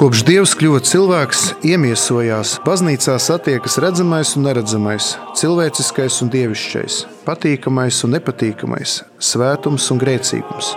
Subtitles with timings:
[0.00, 6.94] Kopš Dievs kļuva cilvēks, iemiesojās, baznīcā satiekas redzamais un neredzamais, cilvēciskais un dievišķais,
[7.26, 10.70] patīkamais un nepatīkamais, svētums un grēcīgums.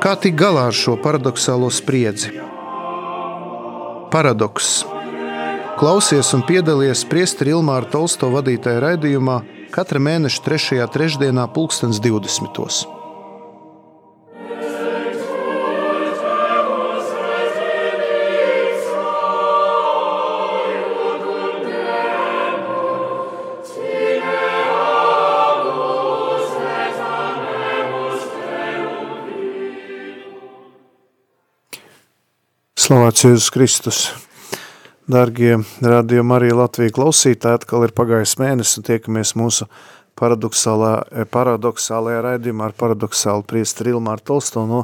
[0.00, 2.32] Kā tikt galā ar šo paradoxālo spriedzi?
[4.14, 4.70] Paradoks.
[5.76, 9.36] Klausies un piedalies Priesteri Ilmāra Tolsto vadītajā raidījumā
[9.76, 10.80] katra mēneša 3.
[10.96, 12.99] trešdienā, 2020.
[32.90, 33.98] Slavēts Jēzus Kristus!
[35.06, 39.68] Dargie radio Marija Latvija klausītāji, atkal ir pagājis mēnesis un tiekamies mūsu
[40.18, 40.88] paradoxālā,
[41.30, 44.80] paradoxālajā raidījumā ar paradoxālu priesteri Ilmāru Tolsto no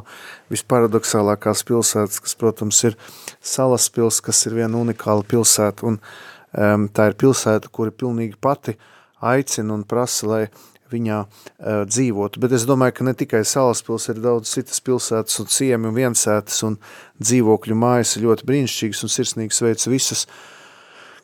[0.55, 2.95] visparadoxālākās pilsētas, kas, protams, ir
[3.43, 8.77] Salaspils, kas ir viena unikāla pilsēta, un um, tā ir pilsēta, kuri pilnīgi pati
[9.19, 10.41] aicina un prasa, lai
[10.91, 12.41] viņā uh, dzīvotu.
[12.43, 16.61] Bet es domāju, ka ne tikai Salaspils ir daudz citas pilsētas un ciemi un viensētas
[16.67, 16.77] un
[17.23, 20.27] dzīvokļu mājas ir ļoti brīnišķīgas un sirsnīgi sveicu visus,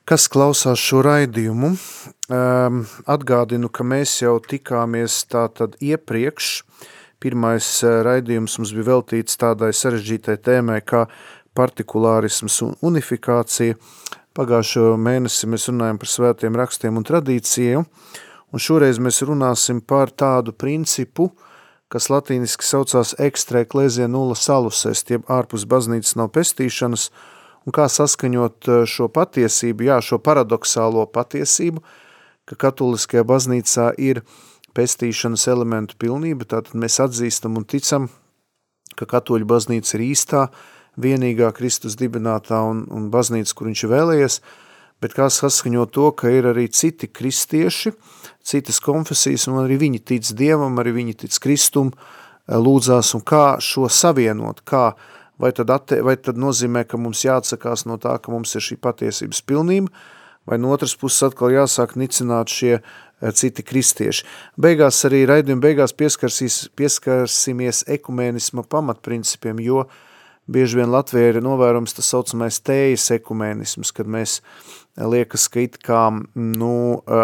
[0.09, 1.73] kas klausās šo raidījumu.
[2.34, 6.56] Um, atgādinu, ka mēs jau tikāmies tātad iepriekš.
[7.23, 11.06] Pirmais uh, raidījums mums bija veltīts tādai sarežģītai tēmai kā
[11.58, 13.78] partikulārisms un unifikācija.
[14.34, 17.84] Pagājušo mēnesi mēs runājam par svētiem rakstiem un tradīciju,
[18.54, 21.32] Un šoreiz mēs runāsim par tādu principu,
[21.90, 27.08] kas latīniski saucās ekstra eklēzija nulla saluses, tieb ārpus baznīcas nav pestīšanas,
[27.66, 31.81] un kā saskaņot eh, šo patiesību, jā, šo paradoxālo patiesību,
[32.50, 34.22] ka katoliskajā baznīcā ir
[34.78, 38.09] pestīšanas elementu pilnība, tātad mēs atzīstam un ticam,
[38.98, 40.47] ka katoļu baznīca ir īstā,
[41.02, 44.40] vienīgā Kristus dibinātā un, un baznīca, kur viņš ir vēlējies,
[45.03, 47.91] bet kā saskaņot to, ka ir arī citi kristieši,
[48.44, 53.59] citas konfesijas, un arī viņi tic Dievam, arī viņi tic Kristum, eh, lūdzās, un kā
[53.59, 54.94] šo savienot, kā,
[55.40, 58.80] vai tad, atte, vai tad nozīmē, ka mums jāatsakās no tā, ka mums ir šī
[58.80, 59.92] patiesības pilnība,
[60.46, 64.25] vai no otras puses atkal jāsāk nicināt šie eh, citi kristieši.
[64.59, 69.88] Beigās arī raidījuma beigās pieskarsimies ekumēnisma pamatprincipiem, jo
[70.47, 74.42] bieži vien Latvijā ir novērums tas saucamais tējas ekumēnisms, kad mēs
[74.98, 76.06] liekas, ka it kā
[76.36, 76.76] nu,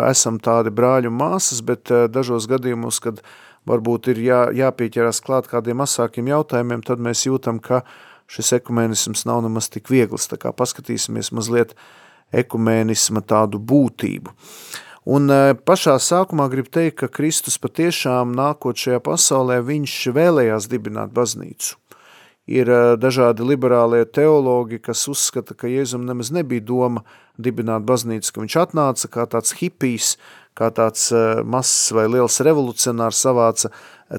[0.09, 3.21] esam tādi brāļu māsas, bet eh, dažos gadījumos, kad
[3.69, 7.83] varbūt ir jā, jāpieķerās klāt kādiem asākiem jautājumiem, tad mēs jūtam, ka
[8.29, 10.29] šis ekumēnisms nav nemaz tik viegls.
[10.29, 11.75] Tā kā paskatīsimies mazliet
[12.33, 14.33] ekumēnisma tādu būtību.
[15.09, 21.13] Un eh, pašā sākumā grib teikt, ka Kristus patiešām nākot šajā pasaulē, viņš vēlējās dibināt
[21.13, 21.77] baznīcu
[22.49, 27.03] ir dažādi liberālie teologi, kas uzskata, ka Jēzum nemaz nebija doma
[27.39, 30.17] dibināt baznīcu, ka viņš atnāca kā tāds hipijs,
[30.57, 31.07] kā tāds
[31.47, 33.71] mazs vai liels revolucionārs savāca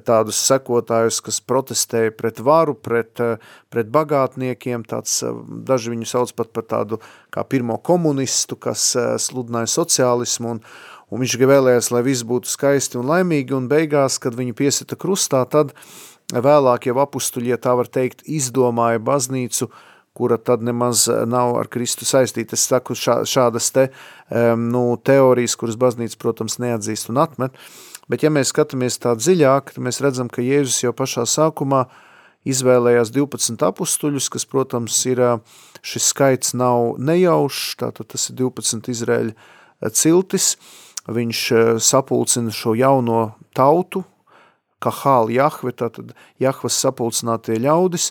[0.06, 3.20] tādus sekotājus, kas protestēja pret varu, pret,
[3.68, 5.20] pret bagātniekiem, tāds,
[5.66, 7.00] daži viņu sauc pat par tādu
[7.34, 10.62] kā pirmo komunistu, kas sludināja sociālismu, un,
[11.10, 15.42] un viņš vēlējās, lai viss būtu skaisti un laimīgi, un beigās, kad viņu piesita krustā,
[15.50, 15.90] tad uh,
[16.38, 19.70] vēlāk jau apustuļi, ja tā var teikt, izdomāja baznīcu,
[20.16, 22.58] kura tad nemaz nav ar Kristu saistīta.
[22.58, 23.86] Es saku šā, šādas te,
[24.58, 27.56] nu, teorijas, kuras baznīca, protams, neatzīst un atmet,
[28.10, 31.84] bet ja mēs skatāmies tā dziļāk, tad mēs redzam, ka Jēzus jau pašā sākumā
[32.48, 35.22] izvēlējās 12 apustuļus, kas, protams, ir,
[35.84, 40.54] šis skaits nav nejaušs, tātad tas ir 12 Izraēļa ciltis,
[41.10, 41.42] viņš
[41.84, 44.04] sapulcina šo jauno tautu,
[44.80, 48.10] Kahāl Jahve, tātad Jahvas sapulcinātie ļaudis,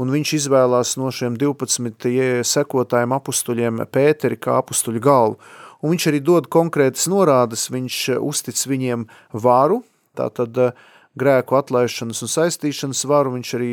[0.00, 5.38] un viņš izvēlās no šiem 12 sekotājiem apustuļiem Pēteri kā apustuļu galvu.
[5.84, 9.04] Un viņš arī dod konkrētas norādes, viņš uztic viņiem
[9.36, 9.82] varu,
[10.16, 10.72] tātad eh,
[11.20, 13.68] grēku atlaišanas un saistīšanas varu, viņš arī,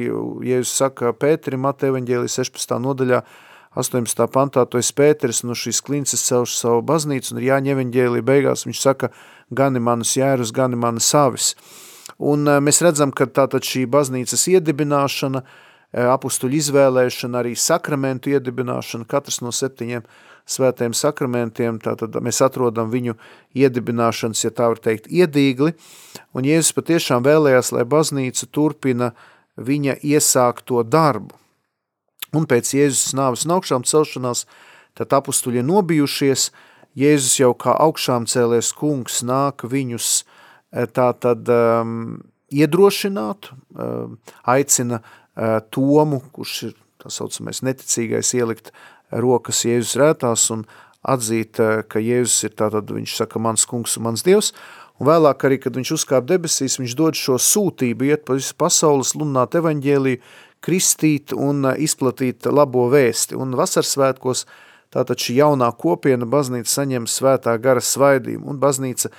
[0.45, 2.75] ja jūs saka Pēteri Mateja evaņģēlī 16.
[2.83, 3.21] nodaļā,
[3.79, 4.25] 18.
[4.27, 8.65] pantā, to es Pēteris no šīs klinces celšu savu baznīcu, un ir Jāņa evaņģēlī beigās
[8.67, 9.13] viņš saka,
[9.47, 11.53] gani manas jērus, gani manas savis.
[12.19, 19.07] Un eh, mēs redzam, ka tātad šī baznīcas iedibināšana, eh, apustuļu izvēlēšana, arī sakramentu iedibināšana,
[19.09, 20.05] katrs no septiņiem
[20.51, 23.15] svētajiem sakramentiem, tātad mēs atrodam viņu
[23.55, 25.75] iedibināšanas, ja tā var teikt, iedīgli,
[26.35, 29.11] un Jēzus patiešām vēlējās, lai baznīca turpina
[29.61, 31.37] viņa iesākto darbu.
[32.35, 34.45] Un pēc Jēzus nāves un augšām celšanās,
[34.97, 36.49] tad apustuļi nobijušies,
[36.99, 40.21] Jēzus jau kā augšām cēlies kungs nāk viņus
[40.71, 42.21] Eh, tā tad um,
[42.51, 44.15] iedrošināt, um,
[44.47, 45.01] aicina
[45.71, 48.71] Tomu, kurš ir tā saucamais neticīgais ielikt
[49.11, 50.65] rokas Jēzus rētās un
[51.01, 51.57] atzīt,
[51.87, 54.51] ka Jēzus ir tātad, viņš saka, mans kungs un mans dievs,
[54.99, 59.15] un vēlāk arī, kad viņš uzkāp debesīs, viņš dod šo sūtību, iet pa visu pasaules,
[59.17, 60.21] lunāt evaņģēliju,
[60.61, 64.45] kristīt un izplatīt labo vēsti, un vasarsvētkos
[64.93, 69.09] tātad šī jaunā kopiena baznīca saņem svētā gara svaidījumu, un baznīca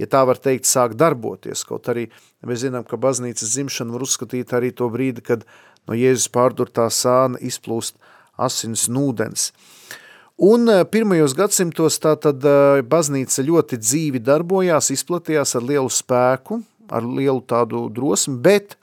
[0.00, 1.64] ja tā var teikt, sāk darboties.
[1.68, 2.08] Kaut arī
[2.46, 5.44] mēs zinām, ka baznīcas dzimšana var uzskatīt arī to brīdi, kad
[5.88, 7.98] no Jēzus pārdurtā sāna izplūst
[8.40, 9.50] asins nūdens.
[10.40, 17.04] Un eh, pirmajos gadsimtos tātad eh, baznīca ļoti dzīvi darbojās, izplatījās ar lielu spēku, ar
[17.04, 18.78] lielu tādu drosmi, bet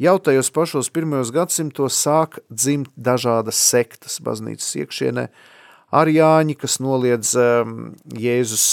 [0.00, 5.28] jau tajos pašos pirmajos gadsimtos sāk dzimt dažādas sektas baznīcas iekšienē,
[6.00, 8.66] arjāņi, kas noliedz ehm, Jēzus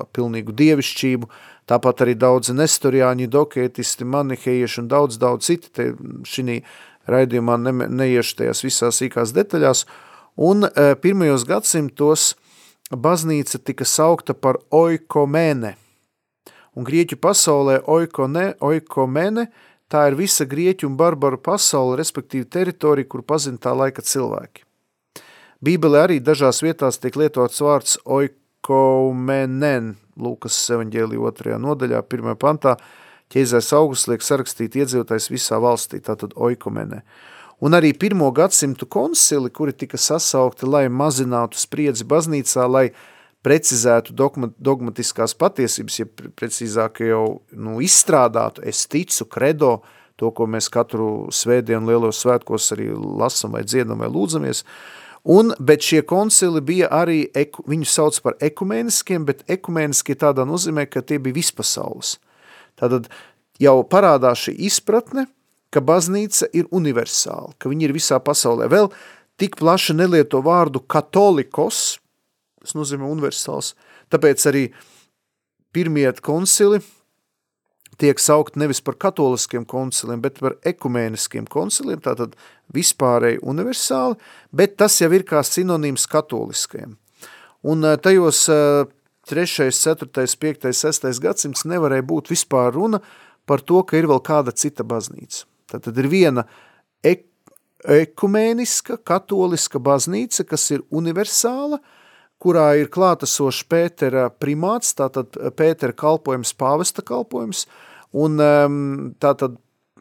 [0.00, 1.28] pa pilnīgu dievišķību,
[1.70, 5.90] tāpat arī daudzi nestoriāņi, dokētisti, manihejieši un daudz, daudz citi, te
[6.26, 6.60] šī
[7.10, 9.84] raidījumā ne, neiešu tajās visās īkās detaļās,
[10.40, 12.32] un e, pirmajos gadsimtos
[12.90, 15.76] baznīca tika saukta par oikomene,
[16.74, 19.48] un grieķu pasaulē oikone, oikomene,
[19.90, 24.64] tā ir visa grieķu un barbaru pasaule, respektīvi teritorija, kur pazina tā laika cilvēki.
[25.60, 32.76] Bībelē arī dažās vietās tiek lietots vārds oik, oikoumenen, Lūkas evaņģēlī otrajā nodaļā, pirmajā pantā,
[33.32, 37.02] ķeizēs augusts liek sarakstīt iedzīvotājs visā valstī, tātad oikomenē.
[37.60, 42.90] Un arī pirmo gadsimtu konsili, kuri tika sasaukti, lai mazinātu spriedzi baznīcā, lai
[43.42, 46.06] precizētu dogma, dogmatiskās patiesības, ja
[46.36, 49.80] precīzāk jau nu, izstrādātu, es ticu, kredo,
[50.20, 55.52] to, ko mēs katru svētdienu lielos svētkos arī lasam vai dziedam vai lūdzamies, uh, Un,
[55.60, 61.02] bet šie koncili bija arī, eku, viņu sauc par ekumēniskiem, bet ekumēniski tādā nozīmē, ka
[61.04, 62.16] tie bija vispasaules.
[62.80, 63.10] Tātad
[63.60, 65.26] jau parādās šī izpratne,
[65.70, 68.70] ka baznīca ir universāla, ka viņi ir visā pasaulē.
[68.72, 68.88] Vēl
[69.40, 72.00] tik plaši nelieto vārdu katolikos,
[72.64, 73.74] tas nozīmē universāls,
[74.12, 74.64] tāpēc arī
[75.76, 76.80] pirmie koncili–
[78.00, 82.36] tiek saukt nevis par katoliskiem konciliem, bet par ekumēniskiem konciliem, tātad
[82.74, 84.18] vispārēji universāli,
[84.56, 86.96] bet tas jau ir kā sinonīms katoliskajiem.
[87.70, 88.46] Un eh, tajos
[89.30, 90.10] 3., 4.,
[90.40, 91.10] 5., 6.
[91.22, 93.02] gadsimts nevarēja būt vispār runa
[93.46, 95.44] par to, ka ir vēl kāda cita baznīca.
[95.70, 96.46] Tātad ir viena
[97.06, 97.26] ek
[97.80, 101.80] ekumēniska, katoliska baznīca, kas ir universāla,
[102.40, 107.66] kurā ir klātesošs Pētera primāts, tātad Pētera kalpojums, pāvesta kalpojums,
[108.16, 108.78] Un um,
[109.22, 109.58] tātad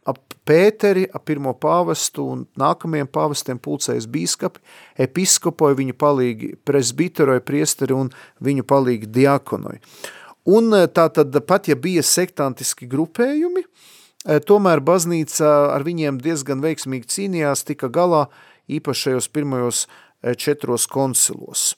[0.09, 4.61] ap Pēteri, ap pirmo pāvestu un nākamajiem pāvestiem pulcējas bīskapi,
[5.05, 8.09] episkopoja viņu palīgi presbiteroja priesteri un
[8.41, 9.77] viņu palīgi diakonoja.
[10.49, 17.11] Un eh, tātad pat ja bija sektantiski grupējumi, eh, tomēr baznīca ar viņiem diezgan veiksmīgi
[17.13, 18.25] cīnījās, tika galā
[18.71, 21.75] īpašajos pirmajos eh, četros koncilos.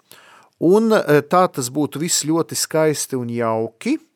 [0.62, 3.98] Un tā tas būtu viss ļoti skaisti un jauki–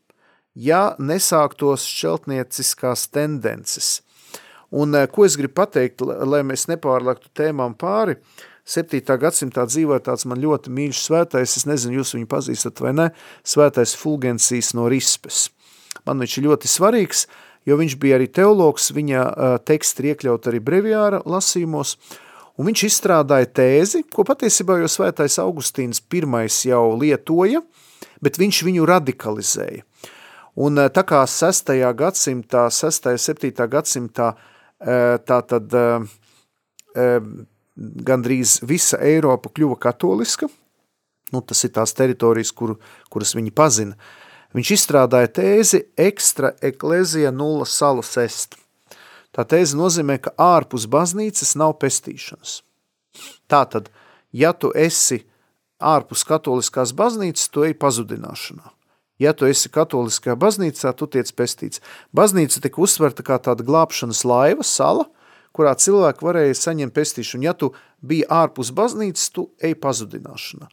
[0.55, 3.99] ja nesāktos šķeltnieciskās tendences.
[4.75, 8.17] Un eh, ko es gribu pateikt, lai mēs nepārlaktu tēmām pāri,
[8.65, 8.97] 7.
[9.21, 13.11] gadsimtā dzīvoja tāds man ļoti mīļš svētais, es nezinu, jūs viņu pazīstat vai ne,
[13.45, 15.51] svētais Fulgensijas no Rispes.
[16.05, 17.27] Man viņš ir ļoti svarīgs,
[17.69, 21.93] jo viņš bija arī teologs, viņa uh, teksti iekļaut arī breviāra lasījumos,
[22.57, 27.61] un viņš izstrādāja tēzi, ko patiesībā jau svētais Augustīns pirmais jau lietoja,
[28.25, 29.85] bet viņš viņu radikalizēja.
[30.55, 31.73] Un eh, tā kā 6.
[31.99, 33.09] gadsimtā, 6.
[33.19, 33.51] 7.
[33.71, 37.31] gadsimtā eh, tā tad eh,
[37.75, 40.47] gandrīz visa Eiropa kļuva katoliska,
[41.33, 42.77] nu, tas ir tās teritorijas, kur,
[43.11, 43.97] kuras viņi pazina,
[44.55, 48.55] viņš izstrādāja tēzi extra eklezija nulla salus est.
[49.35, 52.61] Tā tēze nozīmē, ka ārpus baznīcas nav pestīšanas.
[53.51, 53.89] Tātad,
[54.31, 55.25] ja tu esi
[55.83, 58.74] ārpus katoliskās baznīcas, tu ej pazudināšanā.
[59.21, 61.79] Ja tu esi katoliskajā baznīcā, tu tiec pestīts.
[62.15, 65.07] Baznīca tika uzsverta kā tāda glābšanas laiva, sala,
[65.55, 67.47] kurā cilvēki varēja saņemt pestīšanu.
[67.47, 67.71] Ja tu
[68.03, 70.67] biji ārpus baznīcas, tu ej pazudināšanā.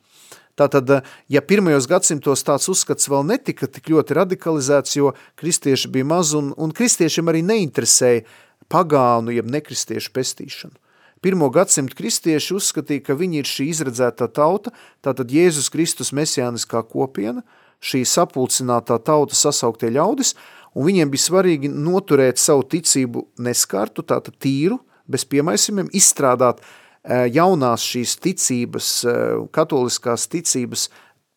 [0.59, 0.91] Tātad,
[1.33, 6.51] ja pirmajos gadsimtos tāds uzskats vēl netika tik ļoti radikalizēts, jo kristieši bija maz un,
[6.61, 8.27] un kristiešiem arī neinteresēja
[8.73, 10.77] pagānu, jeb nekristiešu pestīšanu.
[11.23, 14.75] Pirmo gadsimtu kristieši uzskatīja, ka viņi ir šī izredzētā tauta,
[15.07, 17.47] tātad Jēzus Kristus mesijāniskā kopiena–
[17.83, 20.35] šī sapulcinātā tauta sasauktie ļaudis,
[20.77, 24.79] un viņiem bija svarīgi noturēt savu ticību neskartu, tātad tīru,
[25.11, 29.17] bez piemaisimiem, izstrādāt e, jaunās šīs ticības, e,
[29.55, 30.87] katoliskās ticības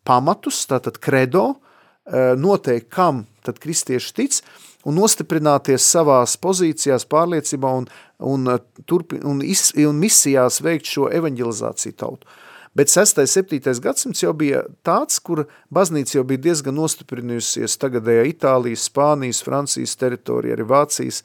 [0.06, 4.40] pamatus, tātad kredo, e, noteikt, kam tad kristieši tic,
[4.86, 7.88] un nostiprināties savās pozīcijās, pārliecībā un,
[8.22, 8.50] un,
[8.86, 12.30] turpi, un, is, un misijās veikt šo evanģelizāciju tautu.
[12.76, 13.22] Bet 6.
[13.24, 13.80] 7.
[13.80, 20.58] gadsimts jau bija tāds, kur baznīca jau bija diezgan nostiprinājusies tagadējā Itālijas, Spānijas, Francijas teritorija,
[20.58, 21.22] arī Vācijas,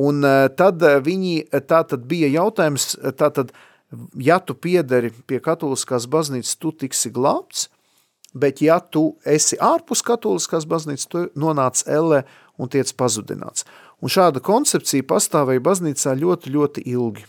[0.00, 0.24] un
[0.56, 1.34] tad viņi,
[1.68, 3.52] tā tad bija jautājums, tā tad,
[4.16, 7.68] ja tu piederi pie katoliskās baznīcas, tu tiksi glābts,
[8.32, 12.24] bet ja tu esi ārpus katoliskās baznīcas, tu nonāc ellē
[12.56, 13.68] un tiec pazudināts.
[14.00, 17.28] Un šāda koncepcija pastāvēja baznīcā ļoti, ļoti ilgi.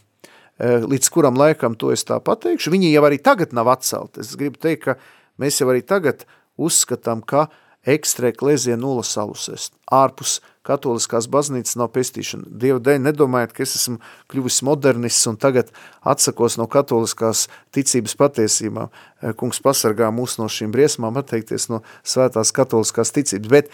[0.59, 4.19] E, līdz kuram laikam to es tā pateikšu, viņi jau arī tagad nav atcelti.
[4.25, 4.97] Es gribu teikt, ka
[5.39, 6.27] mēs jau arī tagad
[6.59, 7.47] uzskatām, ka
[7.87, 9.73] ekstra eklezija nulla salus est.
[9.91, 12.49] Ārpus katoliskās baznīcas nav pestīšana.
[12.61, 15.71] Dieva dēļ nedomājiet, ka es esmu kļuvis modernists un tagad
[16.03, 18.91] atsakos no katoliskās ticības patiesībām.
[18.91, 23.49] Eh, kungs pasargā mūs no šīm briesmām atteikties no svētās katoliskās ticības.
[23.49, 23.71] Bet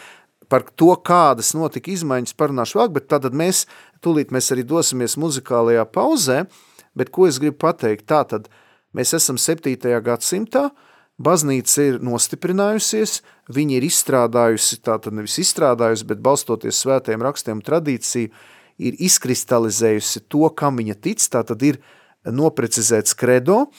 [0.50, 3.65] par to, kādas notika izmaiņas, parunāšu vēl, bet tad mēs,
[4.06, 6.46] tūlīt mēs arī dosimies muzikālajā pauzē,
[6.96, 8.50] bet ko es gribu pateikt, tā tad
[8.96, 9.75] mēs esam 7.
[10.04, 10.70] gadsimtā,
[11.16, 13.22] Baznīca ir nostiprinājusies,
[13.56, 18.34] viņi ir izstrādājusi, tātad nevis izstrādājusi, bet balstoties svētajiem rakstiem tradīciju,
[18.84, 21.80] ir izkristalizējusi to, kam viņa tic, tātad ir
[22.28, 23.70] noprecizēts kredo.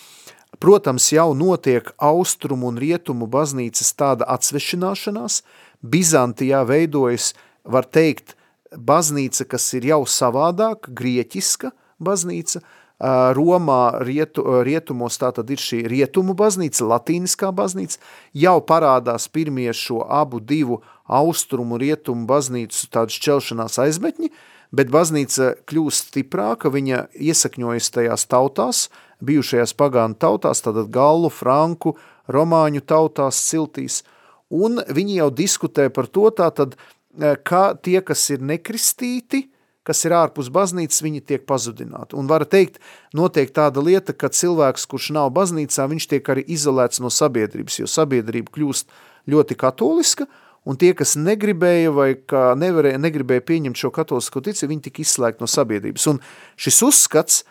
[0.63, 5.43] Protams, jau notiek austrumu un rietumu baznīcas tāda atsvešināšanās,
[5.85, 7.35] Bizantijā veidojas,
[7.69, 8.33] var teikt,
[8.73, 12.63] baznīca, kas ir jau savādāk, grieķiska baznīca,
[12.99, 17.99] Romā rietu, rietumos tā tad ir šī rietumu baznīca, latīniskā baznīca,
[18.33, 24.31] jau parādās pirmie šo abu divu austrumu rietumu baznīcu tādu šķelšanās aizmetņi,
[24.73, 28.87] bet baznīca kļūst stiprāka, viņa iesakņojas tajās tautās,
[29.21, 31.99] bijušajās pagānu tautās, tātad gallu, franku,
[32.33, 34.07] romāņu tautās, ciltīs,
[34.49, 36.79] un viņi jau diskutē par to tātad,
[37.17, 39.47] kā tie, kas ir nekristīti,
[39.87, 42.17] kas ir ārpus baznīcas, viņi tiek pazudināti.
[42.19, 42.81] Un var teikt,
[43.17, 47.91] notiek tāda lieta, ka cilvēks, kurš nav baznīcā, viņš tiek arī izolēts no sabiedrības, jo
[47.91, 48.91] sabiedrība kļūst
[49.31, 50.27] ļoti katoliska,
[50.67, 55.45] un tie, kas negribēja vai kā nevarēja, negribēja pieņemt šo katolisko ticību, viņi tika izslēgti
[55.45, 56.09] no sabiedrības.
[56.11, 56.19] Un
[56.59, 57.45] šis uzskats,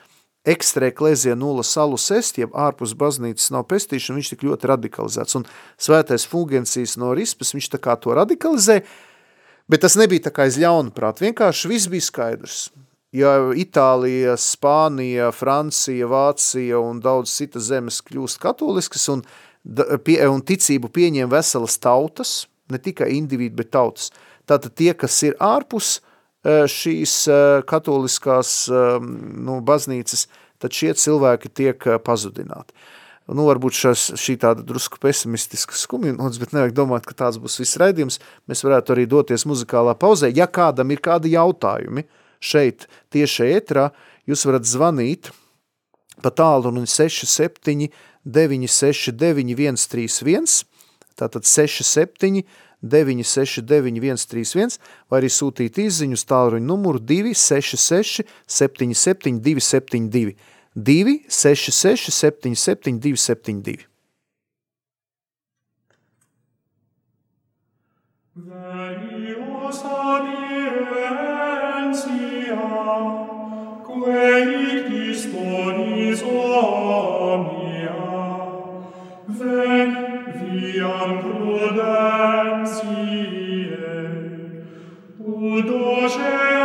[0.46, 5.40] ekstra eklēzija nulla salus est, jeb ārpus baznīcas nav pestīšana, viņš tik ļoti radikalizēts.
[5.40, 5.48] Un
[5.82, 8.82] svētais Fulgencijas no Rispas, viņš tā kā to radikalizē,
[9.72, 12.58] Bet tas nebija tā kā aiz ļaunprāt, vienkārši viss bija skaidrs.
[13.16, 19.24] Ja Itālija, Spānija, Francija, Vācija un daudz citas zemes kļūst katoliskas un,
[20.06, 22.36] pie, un ticību pieņem veselas tautas,
[22.70, 24.12] ne tikai individu, bet tautas.
[24.46, 28.84] Tātad tie, kas ir ārpus e, šīs e, katoliskās e,
[29.48, 30.28] nu, baznīcas,
[30.62, 32.76] tad šie cilvēki tiek pazudināti
[33.32, 37.80] nu, varbūt šas, šī tāda drusku pesimistiska skumjinots, bet nevajag domāt, ka tāds būs viss
[37.82, 38.20] raidījums.
[38.50, 40.30] Mēs varētu arī doties muzikālā pauzē.
[40.36, 42.06] Ja kādam ir kādi jautājumi
[42.44, 43.90] šeit tieši ētrā,
[44.30, 45.32] jūs varat zvanīt
[46.22, 47.90] pa tālu un 67
[48.26, 50.62] 969 131,
[51.18, 52.46] tātad 67
[52.86, 54.78] 969 131,
[55.10, 60.36] vai arī sūtīt izziņu tālruņu numuru 266 77 272.
[60.76, 63.88] 266 77 272.
[68.36, 71.06] Venimus adiventia,
[73.86, 77.96] quenic disponis omnia,
[79.30, 79.92] ven
[80.36, 82.36] viam prudentiae,
[85.20, 86.65] udoce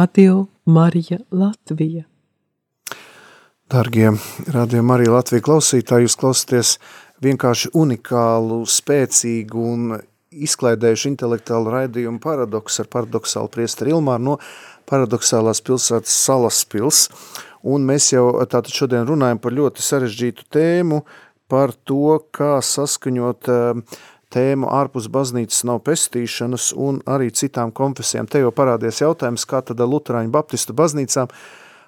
[0.00, 2.04] Radio Marija Latvija.
[3.70, 4.12] Dargie
[4.46, 6.70] Radio Marija Latvija klausītāji, jūs klausāties
[7.20, 9.98] vienkārši unikālu, spēcīgu un
[10.46, 14.38] izklaidējuši intelektuālu raidījumu paradoksu ar paradoxālu priesteri Ilmāru no
[14.88, 17.02] paradoxālās pilsētas Salaspils.
[17.60, 21.02] Un mēs jau tātad šodien runājam par ļoti sarežģītu tēmu,
[21.50, 24.00] par to, kā saskaņot uh,
[24.34, 28.28] tēmu ārpus baznīcas nav pestīšanas un arī citām konfesijām.
[28.30, 31.32] Te jau parādies jautājums, kā tad Luterāņu baptistu baznīcām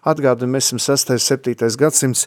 [0.08, 1.14] atgādina, mēs esam 6.
[1.22, 1.70] 7.
[1.78, 2.26] gadsimts,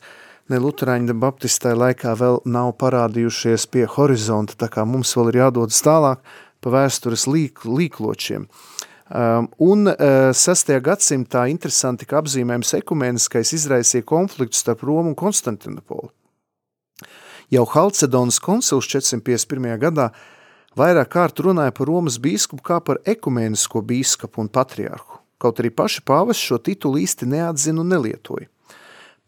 [0.50, 5.84] ne Luterāņu baptistai laikā vēl nav parādījušies pie horizonta, tā kā mums vēl ir jādodas
[5.86, 6.24] tālāk
[6.64, 8.48] pa vēstures līk, līkločiem.
[9.06, 10.72] Um, un uh, 6.
[10.82, 16.10] gadsimtā interesanti, ka apzīmējums ekumēniskais izraisīja konfliktu starp Romu un Konstantinopolu.
[17.56, 19.78] Jau Halcedonas konsils 451.
[19.80, 20.10] gadā
[20.76, 26.04] vairāk kārt runāja par Romas bīskapu kā par ekumēnisko bīskapu un patriarhu, kaut arī paši
[26.04, 28.50] pāvis šo titulu īsti neatzina un nelietoja.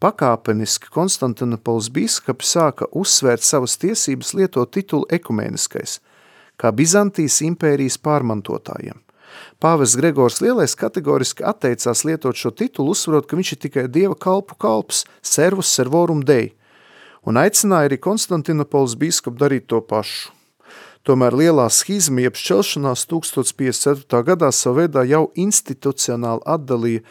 [0.02, 5.96] Pakāpeniski Konstantinopols bīskapi sāka uzsvērt savas tiesības lietot titulu ekumēniskais,
[6.60, 9.00] kā Bizantijas impērijas pārmantotājiem.
[9.62, 14.58] Pāvests Gregors Lielais kategoriski atteicās lietot šo titulu, uzsverot, ka viņš ir tikai dieva kalpu
[14.60, 16.57] kalps, servus servorum dei,
[17.26, 20.34] un aicināja arī Konstantinopolis biskupu darīt to pašu.
[21.08, 24.22] Tomēr lielā schizma jeb šķelšanās 1054.
[24.26, 27.04] gadā savu veidā jau institucionāli atdalīja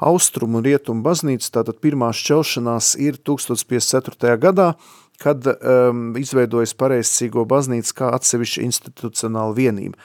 [0.00, 4.36] austrumu un rietumu baznīcu, tātad pirmā šķelšanās ir 1054.
[4.40, 4.68] gadā,
[5.20, 9.98] kad um, izveidojas pareizcīgo baznīcu kā atsevišķa institucionāla vienība.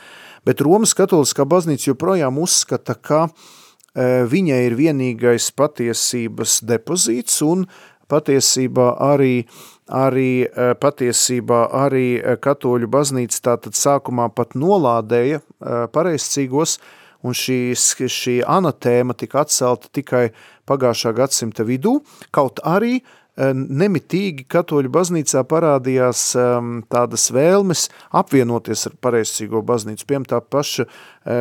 [0.46, 7.63] Bet Romas katoliskā baznīca joprojām uzskata, ka uh, viņai ir vienīgais patiesības depozīts un
[8.12, 9.46] patiesībā arī,
[9.88, 16.80] arī, eh, patiesībā arī eh, katoļu baznīca tātad sākumā pat nolādēja eh, pareizcīgos,
[17.26, 20.30] un šīs, šī anatēma tika atcelta tikai
[20.70, 22.00] pagājušā gadsimta vidū,
[22.32, 23.00] kaut arī
[23.36, 30.06] nemitīgi katoļu baznīcā parādījās um, tādas vēlmes apvienoties ar pareizcīgo baznīcu.
[30.08, 30.86] Piem tā paša,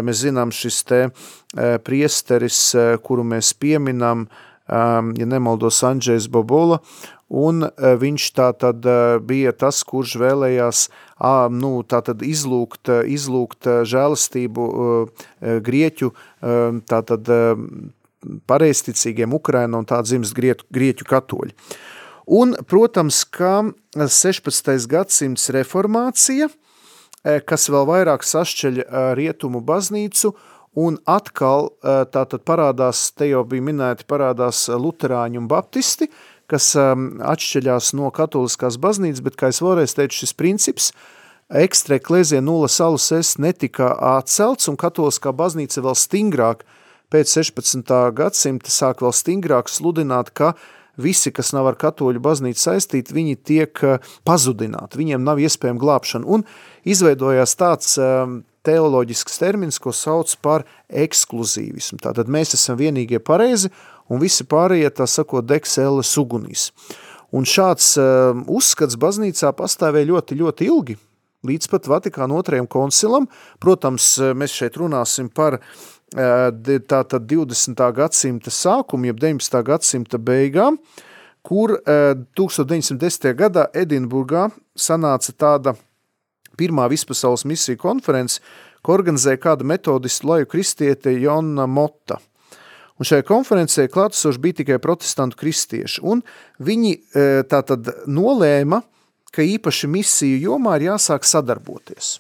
[0.03, 0.99] mēs zinām, šis te
[1.87, 2.59] priesteris,
[3.07, 6.79] kuru mēs pieminam, uh, ja nemaldos, Andrzejs Bobola,
[7.29, 10.87] un uh, viņš tā tad uh, bija tas, kurš vēlējās
[11.55, 14.69] nu, tā tad izlūgt, uh, izlūgt žēlastību
[15.65, 17.69] grieķu um, tā tad um,
[18.49, 21.57] pareisticīgiem Ukraina un tā dzimst grieķu, grieķu katoļi.
[22.25, 24.87] Un, protams, ka 16.
[24.89, 26.49] gadsimts reformācija,
[27.45, 28.81] kas vēl vairāk sašķeļ
[29.19, 30.33] rietumu baznīcu
[30.75, 36.09] Un atkal tātad parādās, te jau bija minēti, parādās luterāņi un baptisti,
[36.51, 40.91] kas atšķeļās no katoliskās baznīcas, bet, kā es vēlreiz teicu, šis princips
[41.55, 46.65] ekstra eklēzija nulla salus es netika atcelts, un katoliskā baznīca vēl stingrāk
[47.15, 47.95] pēc 16.
[48.17, 50.55] gadsimta sāk vēl stingrāk sludināt, ka
[50.99, 53.85] visi, kas nav ar katoļu baznīcu saistīti, viņi tiek
[54.27, 56.47] pazudināti, viņiem nav iespējama glābšana, un
[56.87, 57.97] izveidojās tāds
[58.65, 62.01] teoloģisks termins, ko sauc par ekskluzīvismu.
[62.03, 63.71] Tātad mēs esam vienīgie pareizi,
[64.09, 66.71] un visi pārējie, tā sakot, degs elles ugunīs.
[67.35, 70.99] Un šāds uh, uzskats baznīcā pastāvēja ļoti, ļoti ilgi,
[71.45, 73.27] līdz pat Vatikāna otrajam koncilam.
[73.63, 75.65] Protams, uh, mēs šeit runāsim par uh,
[76.15, 77.83] tātad 20.
[77.97, 79.65] gadsimta sākumu, jeb 19.
[79.67, 80.79] gadsimta beigām,
[81.45, 83.35] kur 1910.
[83.37, 84.47] gadā Edinburgā
[84.81, 85.75] sanāca tāda
[86.59, 88.41] pirmā vispasaules misiju konferences,
[88.85, 92.21] ko organizēja kāda metodistu laju kristiete Jonna Motta.
[92.95, 96.21] Un šajā konferencē klātesoši bija tikai protestantu kristieši, un
[96.63, 98.85] viņi e, tātad nolēma,
[99.35, 102.19] ka īpaši misiju jomā ir jāsāk sadarboties.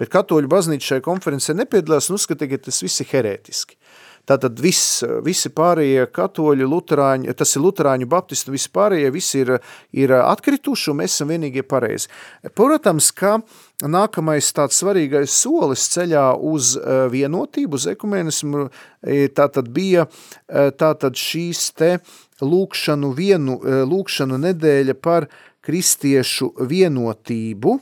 [0.00, 3.76] Bet katoļu baznīca šajā konferencē nepiedalās un uzskatīja, ka tas viss ir herētiski.
[4.22, 9.56] Tātad viss, visi pārējie katoļi, luterāņi, tas ir luterāņu baptisti, visi pārējie, visi ir,
[9.98, 12.06] ir atkrituši un mēs esam vienīgie pareizi.
[12.54, 13.40] Protams, ka
[13.82, 18.68] nākamais tāds svarīgais solis ceļā uz e, vienotību, uz ekumenismu,
[19.02, 21.96] e, tātad bija e, tātad šīs te
[22.42, 23.58] lūkšanu, vienu,
[23.90, 25.26] lūkšanu nedēļa par
[25.66, 27.80] kristiešu vienotību,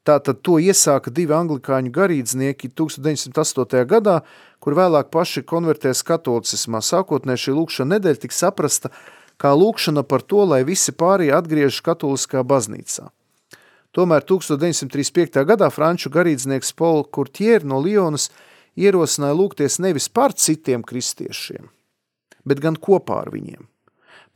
[0.00, 3.82] Tātad to iesāka divi anglikāņu garīdznieki 1908.
[3.84, 4.22] gadā,
[4.60, 6.82] kur vēlāk paši konvertēs katolicismā.
[6.84, 8.92] Sākotnē šī lūkšana nedēļa tika saprasta
[9.40, 13.08] kā lūkšana par to, lai visi pārējie atgriežas katoliskā baznīcā.
[13.96, 15.40] Tomēr 1935.
[15.48, 18.28] gadā franču garīdznieks Paul Courtier no Lionas
[18.78, 21.66] ierosināja lūgties nevis par citiem kristiešiem,
[22.46, 23.66] bet gan kopā ar viņiem.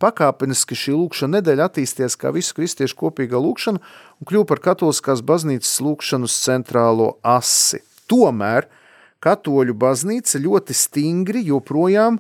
[0.02, 5.76] Pakāpeniski šī lūkšana nedēļa attīstījās kā visu kristiešu kopīga lūkšana un kļuva par katoliskās baznīcas
[5.84, 7.84] lūkšanas centrālo asi.
[8.10, 8.66] Tomēr–
[9.24, 12.18] katoļu baznīca ļoti stingri joprojām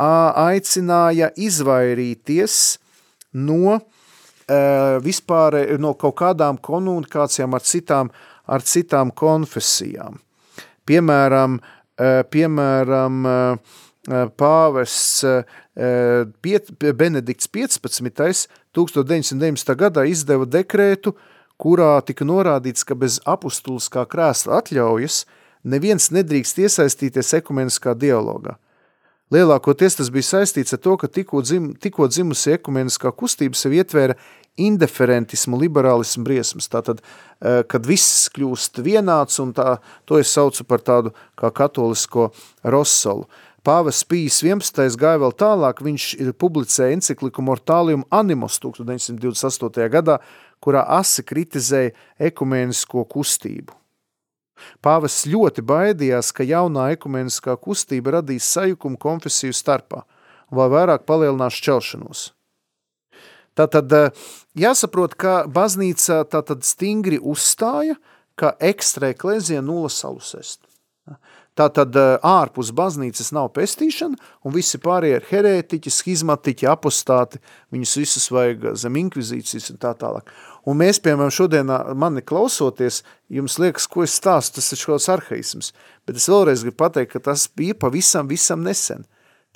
[0.00, 2.54] aicināja izvairīties
[3.46, 3.78] no
[5.04, 8.10] vispār no kaut kādām komunikācijām ar citām,
[8.50, 10.18] ar citām konfesijām.
[10.88, 11.60] Piemēram,
[12.32, 13.20] piemēram
[14.40, 15.24] pāvests
[15.76, 18.48] Benedikts 15.
[18.74, 19.74] 1919.
[19.78, 21.14] gadā izdeva dekrētu,
[21.60, 25.22] kurā tika norādīts, ka bez apustuliskā krēsla atļaujas–
[25.64, 28.56] neviens nedrīkst iesaistīties ekumeniskā dialogā.
[29.30, 34.16] Lielākoties tas bija saistīts ar to, ka tikko, dzim, tikko dzimusi ekumeniskā kustība sev ietvēra
[34.58, 36.66] indiferentismu, liberālismu briesmas.
[36.70, 36.98] Tātad,
[37.38, 42.32] eh, kad viss kļūst vienāds, un tā, to es saucu par tādu kā katolisko
[42.64, 43.28] rosolu.
[43.62, 44.96] Pāvests Pīs 11.
[44.96, 49.88] gāja vēl tālāk, viņš publicēja encikliku Mortālium Animus 1928.
[49.92, 50.18] gadā,
[50.60, 53.79] kurā asi kritizēja ekumenisko kustību.
[54.84, 60.04] Pāvests ļoti baidījās, ka jaunā ekumeniskā kustība radīs sajukumu konfesiju starpā,
[60.50, 62.28] vai vairāk palielinās šķelšanos.
[63.58, 64.24] Tātad eh,
[64.58, 67.98] jāsaprot, ka baznīca tātad stingri uzstāja,
[68.38, 70.62] ka ekstra eklēzija nulla salus est.
[71.58, 77.42] Tātad eh, ārpus baznīcas nav pestīšana, un visi pārējie ir herētiķi, schizmatiķi, apostāti,
[77.74, 80.30] viņus visus vajag zem inkvizīcijas un tā tālāk.
[80.68, 83.00] Un mēs, piemēram, šodien mani klausoties,
[83.32, 85.72] jums liekas, ko es stāstu, tas ir šos arhaisms.
[86.08, 89.06] Bet es vēlreiz gribu pateikt, ka tas bija pavisam visam nesen.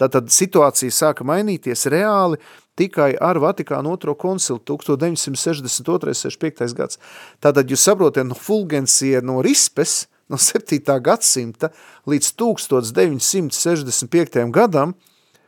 [0.00, 2.36] Tātad situācija sāka mainīties reāli
[2.78, 6.74] tikai ar Vatikānu otro koncilu 1962-65.
[6.74, 6.98] gads.
[7.38, 11.00] Tātad jūs saprotiet, no Fulgencija no Rispes, no 7.
[11.04, 11.70] gadsimta
[12.10, 14.50] līdz 1965.
[14.50, 14.94] gadam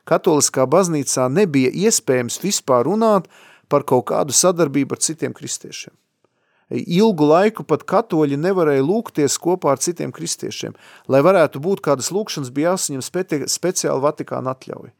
[0.06, 3.26] katoliskā baznīcā nebija iespējams vispār runāt
[3.68, 5.94] par kaut kādu sadarbību ar citiem kristiešiem.
[6.66, 10.74] Ilgu laiku pat katoļi nevarēja lūgties kopā ar citiem kristiešiem.
[11.06, 14.90] Lai varētu būt kādas lūkšanas, bija jāsaņem speci speciāli Vatikāna atļauja.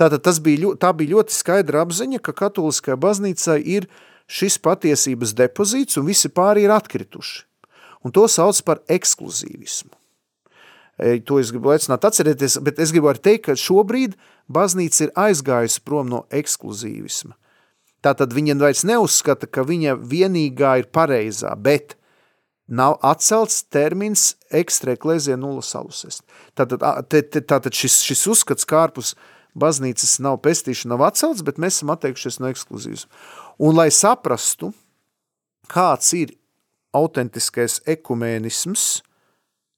[0.00, 3.88] Tātad tas bija, tā bija ļoti skaidra apziņa, ka katoliskajā baznīcā ir
[4.28, 7.44] šis patiesības depozīts un visi pāri ir atkrituši.
[8.04, 9.94] Un to sauc par ekskluzīvismu.
[11.24, 14.16] To es gribu aicināt atcerēties, bet es gribu arī teikt, ka šobrīd
[14.50, 17.38] baznīca ir aizgājusi prom no ekskluzīvisma–
[18.04, 21.96] Tātad viņa vairs neuzskata, ka viņa vienīgā ir pareizā, bet
[22.68, 26.22] nav atcelts termins ekstra eklēzija nulla salusest.
[26.58, 29.16] Tātad, te, te, tātad šis, šis uzskats kārpus
[29.58, 33.08] baznīcas nav pestīšana, nav atcelts, bet mēs esam atteikušies no ekskluzīvas.
[33.58, 34.70] Un lai saprastu,
[35.66, 36.36] kāds ir
[36.94, 39.00] autentiskais ekumēnisms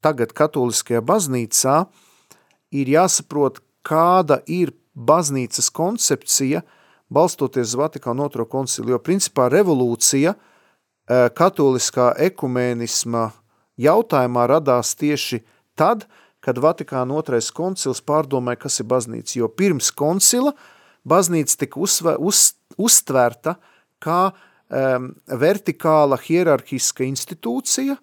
[0.04, 1.78] tagad katoliskajā baznīcā,
[2.76, 6.66] ir jāsaprot, kāda ir baznīcas koncepcija–
[7.10, 10.38] balstoties uz Vatikāna otro koncilu, jo principā revolūcija e,
[11.36, 13.30] katoliskā ekumēnisma
[13.80, 15.42] jautājumā radās tieši
[15.78, 16.06] tad,
[16.40, 20.54] kad Vatikāna otrais koncils pārdomāja, kas ir baznīca, jo pirms koncila
[21.08, 23.56] baznīca tika uzsver, uz, uztverta
[24.00, 27.98] kā um, vertikāla hierarhiska institūcija,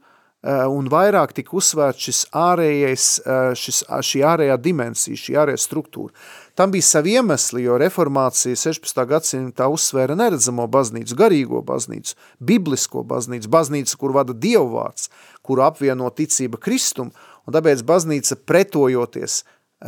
[0.45, 6.13] Eh, un vairāk tika uzsvērts šis ārējais, eh, šis, šī ārējā dimensija, šī ārējā struktūra.
[6.57, 9.03] Tam bija savi iemesli, jo reformācija 16.
[9.05, 15.11] gadsimtā uzsvēra neredzamo baznīcu, garīgo baznīcu, biblisko baznīcu, baznīcu, kur vada dievvārds,
[15.45, 17.11] kuru apvieno ticība Kristum,
[17.45, 19.43] un tāpēc baznīca pretojoties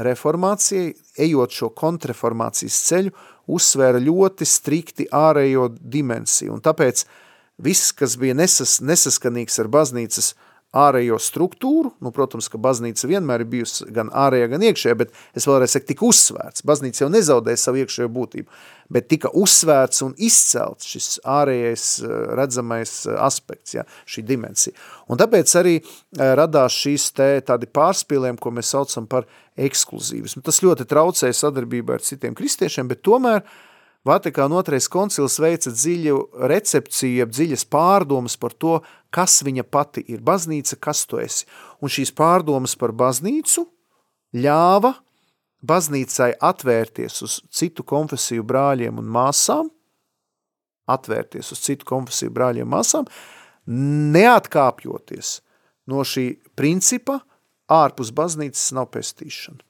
[0.06, 0.92] reformācijai,
[1.26, 3.16] ejot šo kontreformācijas ceļu,
[3.50, 7.02] uzsvēra ļoti strikti ārējo dimensiju, un tāpēc
[7.66, 10.36] viss, kas bija nesas, nesaskanīgs ar baznīcas
[10.76, 15.48] ārējo struktūru, nu, protams, ka baznīca vienmēr ir bijusi gan ārējā, gan iekšējā, bet es
[15.50, 16.66] vēlreiz saku, tika uzsvērts.
[16.70, 18.60] Baznīca jau nezaudēja savu iekšējo būtību,
[18.94, 21.86] bet tika uzsvērts un izcelts šis ārējais
[22.38, 24.78] redzamais aspekts, ja, šī dimensija.
[25.10, 25.80] Un tāpēc arī
[26.18, 29.26] radās šīs te tādi pārspīlējumi, ko mēs saucam par
[29.60, 30.46] ekskluzīvismu.
[30.46, 33.58] Tas ļoti traucēja sadarbībā ar citiem kristiešiem, bet tomēr uh,
[34.08, 38.78] Vatikāna otrais koncils veica dziļu recepciju, jeb dziļas pārdomas par to,
[39.12, 41.46] kas viņa pati ir baznīca, kas tu esi.
[41.84, 43.66] Un šīs pārdomas par baznīcu
[44.40, 44.94] ļāva
[45.60, 49.68] baznīcai atvērties uz citu konfesiju brāļiem un māsām,
[50.90, 53.10] atvērties uz citu konfesiju brāļiem un māsām,
[54.16, 55.40] neatkāpjoties
[55.92, 57.20] no šī principa,
[57.70, 59.62] ārpus baznīcas nav pestīšana.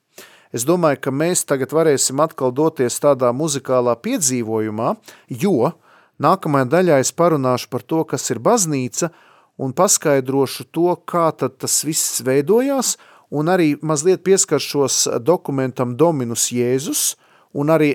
[0.50, 4.96] Es domāju, ka mēs tagad varēsim atkal doties tādā muzikālā piedzīvojumā,
[5.30, 5.74] jo
[6.18, 9.12] nākamajā daļā es parunāšu par to, kas ir baznīca,
[9.62, 12.96] un paskaidrošu to, kā tad tas viss veidojās,
[13.30, 17.14] un arī mazliet pieskaršos dokumentam Dominus Jēzus,
[17.54, 17.92] un arī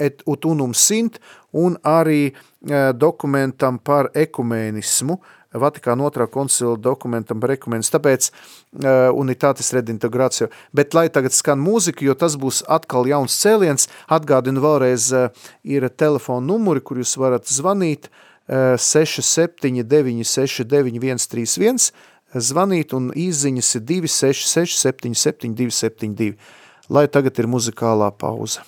[0.00, 1.18] et ut unum sint,
[1.52, 5.18] un arī eh, dokumentam par ekumēnismu,
[5.50, 10.46] Vatikāna otrā koncila dokumentam ekumenis, tāpēc uh, unitātes redintegrācija.
[10.72, 15.28] Bet lai tagad skan mūzika, jo tas būs atkal jauns cēliens, atgādinu vēlreiz uh,
[15.64, 21.90] ir telefona numuri, kur jūs varat zvanīt uh, 679 69 131,
[22.34, 26.36] zvanīt un īziņas ir 266 77 272.
[26.90, 28.62] Lai tagad ir muzikālā pauze.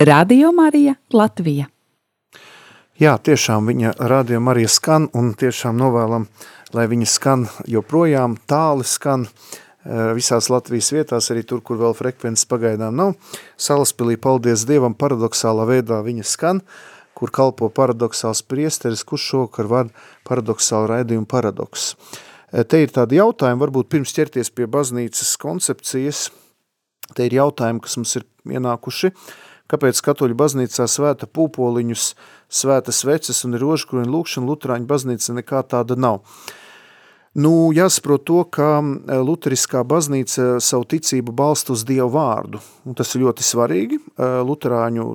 [0.00, 1.66] Radio Marija Latvija.
[2.96, 6.22] Jā, tiešām viņa rādījuma arī skan un tiešām novēlam,
[6.72, 12.48] lai viņa skan joprojām tāli skan eh, visās Latvijas vietās, arī tur, kur vēl frekvences
[12.48, 13.12] pagaidām nav.
[13.60, 16.62] Salaspilī, paldies Dievam, paradoxālā veidā viņa skan,
[17.12, 19.92] kur kalpo paradoxāls priesteris, kurš šokar var
[20.24, 21.90] paradoxālu raidījumu paradoks.
[22.54, 26.30] Eh, te ir tādi jautājumi, varbūt pirms ķerties pie baznīcas koncepcijas,
[27.12, 29.12] te ir jautājumi, kas mums ir ienākuši,
[29.70, 32.14] kāpēc katoļu baznīcā svēta pūpoliņus,
[32.50, 36.24] svēta sveces un rožkruņu lūkšana Lutrāņu baznīca nekā tāda nav.
[37.38, 43.14] Nu, jāsaprot to, ka e, luteriskā baznīca savu ticību balsta uz Dievu vārdu, un tas
[43.14, 44.30] ir ļoti svarīgi e,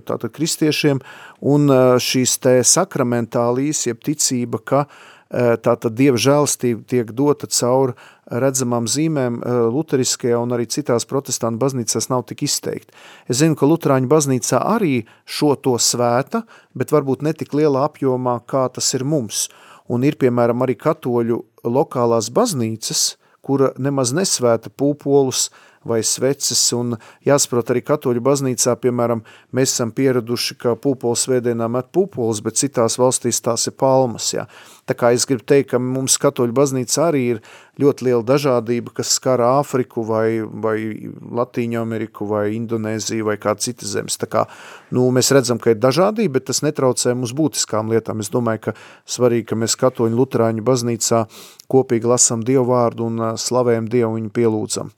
[0.07, 1.01] tātad kristiešiem,
[1.43, 4.85] un e, šīs te sakramentālīs, jeb ticība, ka
[5.29, 7.95] tātad Dieva žēlstība tiek dota caur
[8.29, 9.41] redzamām zīmēm
[9.73, 12.93] luteriskajā un arī citās protestantu baznīcās nav tik izteikti.
[13.29, 16.45] Es zinu, ka luterāņu baznīcā arī šo to svēta,
[16.77, 19.47] bet varbūt netik lielā apjomā, kā tas ir mums–
[19.91, 25.49] un ir, piemēram, arī katoļu lokālās baznīcas, kura nemaz nesvēta pūpolus
[25.85, 26.95] vai sveces, un
[27.25, 29.21] jāsaprot arī katoļu baznīcā, piemēram,
[29.55, 34.47] mēs esam pieraduši, ka pūpols svētdienā met pūpols, bet citās valstīs tās ir palmas, jā.
[34.85, 37.39] Tā kā es gribu teikt, ka mums katoļu baznīca arī ir
[37.81, 40.77] ļoti liela dažādība, kas skar Āfriku vai, vai
[41.09, 44.19] Latīņu Ameriku vai Indonēziju vai kāda cita zemes.
[44.21, 44.45] Tā kā,
[44.93, 48.21] nu, mēs redzam, ka ir dažādība, bet tas netraucē mums būtiskām lietām.
[48.21, 48.75] Es domāju, ka
[49.09, 51.25] svarīgi, ka mēs katoļu luterāņu baznīcā
[51.71, 54.93] kopīgi lasam Dievu vārdu un slavējam Dievu viņu pielūdzam.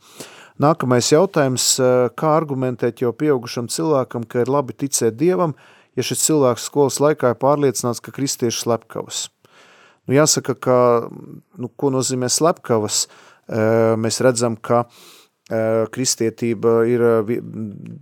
[0.57, 1.75] Nākamais jautājums,
[2.17, 5.53] kā argumentēt jau pieaugušam cilvēkam, ka ir labi ticēt Dievam,
[5.93, 9.27] ja šis cilvēks skolas laikā ir pārliecināts, ka kristieši slepkavas.
[10.09, 10.77] Nu, jāsaka, ka,
[11.61, 13.03] nu, ko nozīmē slepkavas?
[14.01, 14.87] Mēs redzam, ka
[15.93, 17.03] kristietība ir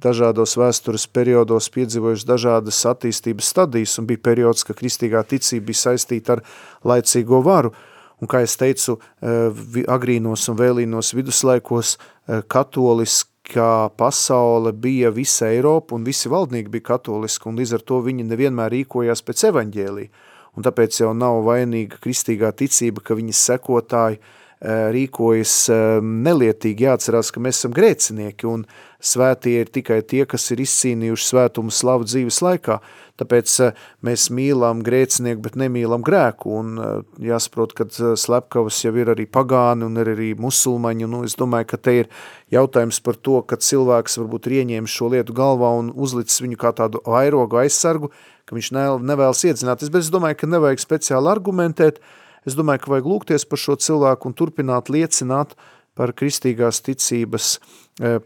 [0.02, 6.38] dažādos vēstures periodos piedzīvojuši dažādas attīstības stadijas, un bija periods, ka kristīgā ticība bija saistīta
[6.38, 6.46] ar
[6.88, 7.76] laicīgo varu,
[8.24, 16.06] un, kā es teicu, agrīnos un vēlīnos viduslaikos Eh, katoliskā pasaule bija visa Eiropa un
[16.08, 20.08] visi valdnieki bija katoliski, un līdz ar to viņi nevienmēr rīkojās pēc evaņģēlī.
[20.56, 26.88] Un tāpēc jau nav vainīga kristīgā ticība, ka viņas sekotāji eh, rīkojas eh, nelietīgi.
[26.88, 28.64] Jāatcerās, ka mēs esam grēcinieki, un
[29.06, 32.80] svētie ir tikai tie, kas ir izcīnījuši svētumu slavu dzīves laikā.
[33.20, 36.96] Tāpēc eh, mēs mīlam grēcinieku, bet nemīlam grēku, un eh,
[37.30, 41.70] jāsaprot, ka eh, slepkavas jau ir arī pagāni un ir arī musulmaņi, nu, es domāju,
[41.72, 42.12] ka te ir
[42.52, 46.74] jautājums par to, ka cilvēks varbūt ir ieņēmis šo lietu galvā un uzlicis viņu kā
[46.76, 48.12] tādu vairogu aizsargu,
[48.46, 52.04] ka viņš nevēlas iedzināties, bet es domāju, ka nevajag speciāli argumentēt,
[52.46, 55.56] es domāju, ka vajag lūgties par šo cilvēku un turpināt liecināt
[55.96, 57.58] par kristīgās ticības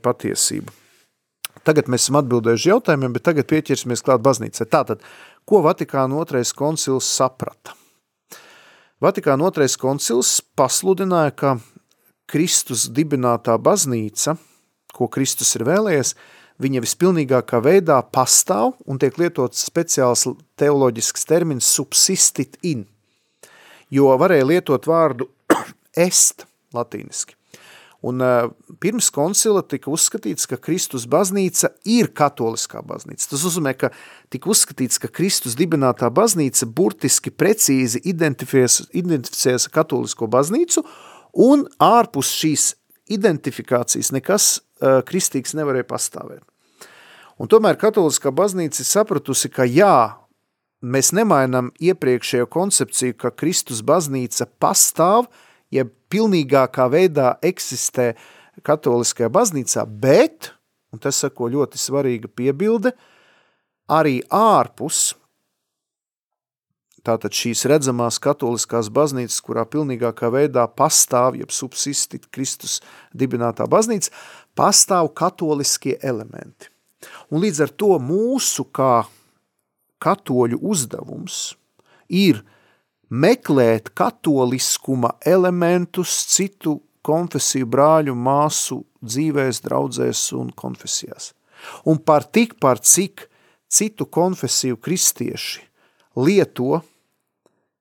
[0.04, 0.74] patiesību.
[1.68, 4.66] Tagad mēs esam atbildējuši jautājumiem, bet tagad pieķersimies klāt baznīcai.
[4.72, 5.04] Tātad,
[5.46, 7.76] ko Vatikāna otrais koncils saprata?
[9.04, 11.52] Vatikāna otrais koncils pasludināja, ka
[12.30, 14.36] Kristus dibinātā baznīca,
[14.96, 16.14] ko Kristus ir vēlējies,
[16.60, 20.26] viņa vispilnīgākā veidā pastāv un tiek lietots speciāls
[20.60, 22.84] teoloģisks termins subsistit in,
[23.94, 25.30] jo varēja lietot vārdu
[26.08, 27.36] est latīniski.
[28.00, 28.48] Un uh,
[28.80, 33.26] pirms koncila tika uzskatīts, ka Kristus baznīca ir katoliskā baznīca.
[33.34, 33.90] Tas uzmē, ka
[34.32, 40.86] tika uzskatīts, ka Kristus dibinātā baznīca burtiski precīzi identificēs, identificēs katolisko baznīcu,
[41.44, 42.70] un ārpus šīs
[43.12, 44.48] identifikācijas nekas
[44.80, 46.46] uh, kristīgs nevarēja pastāvēt.
[47.40, 50.16] Un tomēr katoliskā baznīca ir sapratusi, ka jā,
[50.82, 55.28] mēs nemainam iepriekšējo koncepciju, ka Kristus baznīca pastāv,
[55.74, 58.14] jeb pilnīgākā veidā eksistē
[58.66, 60.52] katoliskajā baznīcā, bet,
[60.94, 62.94] un tas sako ļoti svarīga piebilde,
[63.90, 65.14] arī ārpus
[67.06, 72.80] tātad šīs redzamās katoliskās baznīcas, kurā pilnīgākā veidā pastāv, jeb subsistit Kristus
[73.16, 74.12] dibinātā baznīca,
[74.58, 76.70] pastāv katoliskie elementi.
[77.32, 79.06] Un līdz ar to mūsu kā
[80.04, 81.42] katoļu uzdevums
[82.08, 82.44] ir–
[83.10, 91.34] meklēt katoliskuma elementus citu konfesiju brāļu māsu dzīvēs, draudzēs un konfesijās.
[91.90, 93.26] Un par tik par cik
[93.70, 95.66] citu konfesiju kristieši
[96.20, 96.82] lieto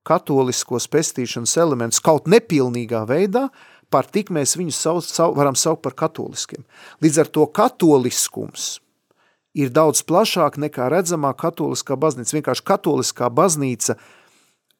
[0.08, 3.48] katoliskos pestīšanas elementus kaut nepilnīgā veidā,
[3.92, 6.64] par tik mēs viņus sau, sau, varam saukt par katoliskiem.
[7.04, 8.78] Līdz ar to katoliskums
[9.58, 12.38] ir daudz plašāk nekā redzamā katoliskā baznīca.
[12.38, 13.98] Vienkārši katoliskā baznīca–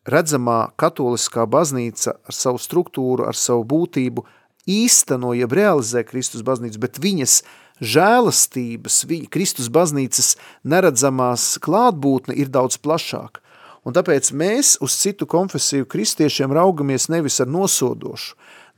[0.09, 4.25] redzamā katoliskā baznīca ar savu struktūru, ar savu būtību
[4.69, 7.41] īsteno, jeb realizē Kristus baznīcu, bet viņas
[7.79, 10.35] žēlastības, viņa, Kristus baznīcas
[10.69, 13.45] neredzamās klātbūtne ir daudz plašāka.
[13.87, 18.35] Un tāpēc mēs uz citu konfesiju kristiešiem raugamies nevis ar nosodošu,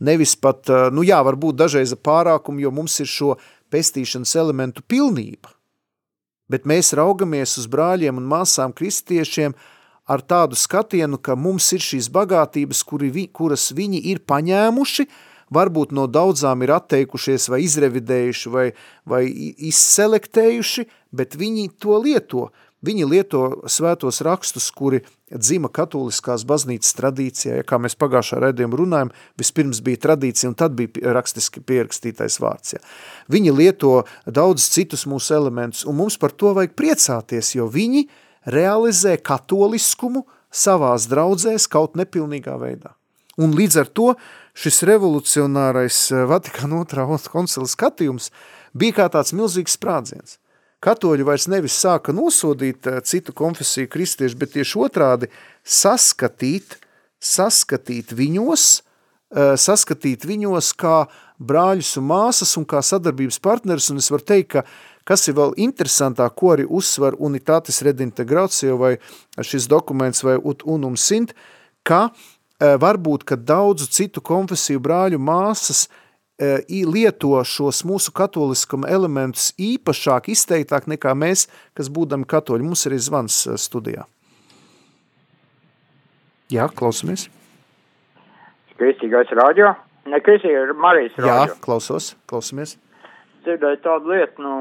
[0.06, 3.32] nevis pat, nu jā, varbūt dažreiz pārākumu, jo mums ir šo
[3.72, 5.50] pestīšanas elementu pilnība.
[6.50, 9.54] Bet mēs raugamies uz brāļiem un māsām kristiešiem
[10.10, 15.06] ar tādu skatienu, ka mums ir šīs bagātības, kuri, vi, kuras viņi ir paņēmuši,
[15.54, 18.66] varbūt no daudzām ir atteikušies vai izrevidējuši vai,
[19.06, 19.22] vai
[19.70, 22.48] izselektējuši, bet viņi to lieto.
[22.80, 29.10] Viņi lieto svētos rakstus, kuri dzima katoliskās baznīcas tradīcijā, ja kā mēs pagājušā redzējuma runājam,
[29.40, 32.78] vispirms bija tradīcija un tad bija rakstiski pierakstītais vārds.
[32.78, 32.80] Ja.
[33.28, 33.92] Viņi lieto
[34.24, 38.06] daudz citus mūsu elementus, un mums par to vajag priecāties, jo viņi
[38.48, 42.96] realizē katoliskumu savās draudzēs kaut nepilnīgā veidā.
[43.40, 44.14] Un līdz ar to
[44.56, 48.32] šis revolucionārais Vatikāna otrā koncila skatījums
[48.72, 50.40] bija kā tāds milzīgs sprādziens–
[50.84, 55.30] katoļi vairs nevis sāka nosodīt eh, citu konfesiju kristiešu, bet tieši otrādi
[55.64, 56.78] saskatīt,
[57.20, 58.68] saskatīt viņos,
[59.34, 61.04] eh, saskatīt viņos kā
[61.40, 64.64] brāļus un māsas un kā sadarbības partneris, un es varu teikt, ka
[65.08, 68.92] kas ir vēl interesantāk, ko arī uzsver unitātes redintegrācija vai
[69.40, 71.32] šis dokuments vai ut unum sint,
[71.82, 75.99] ka eh, varbūt, ka daudzu citu konfesiju brāļu māsas E,
[76.88, 82.64] lieto šos mūsu katoliskuma elementus īpašāk, izteiktāk nekā mēs, kas būdami katoļi.
[82.64, 84.06] Mums ir zvans e, studijā.
[86.50, 87.28] Jā, klausamies.
[88.80, 89.74] Kristīgais radio?
[90.08, 91.34] Ne, kristīgais Marijas radio.
[91.52, 92.78] Jā, klausos, klausamies.
[93.44, 94.54] Dzirdēju tādu lietu, nu,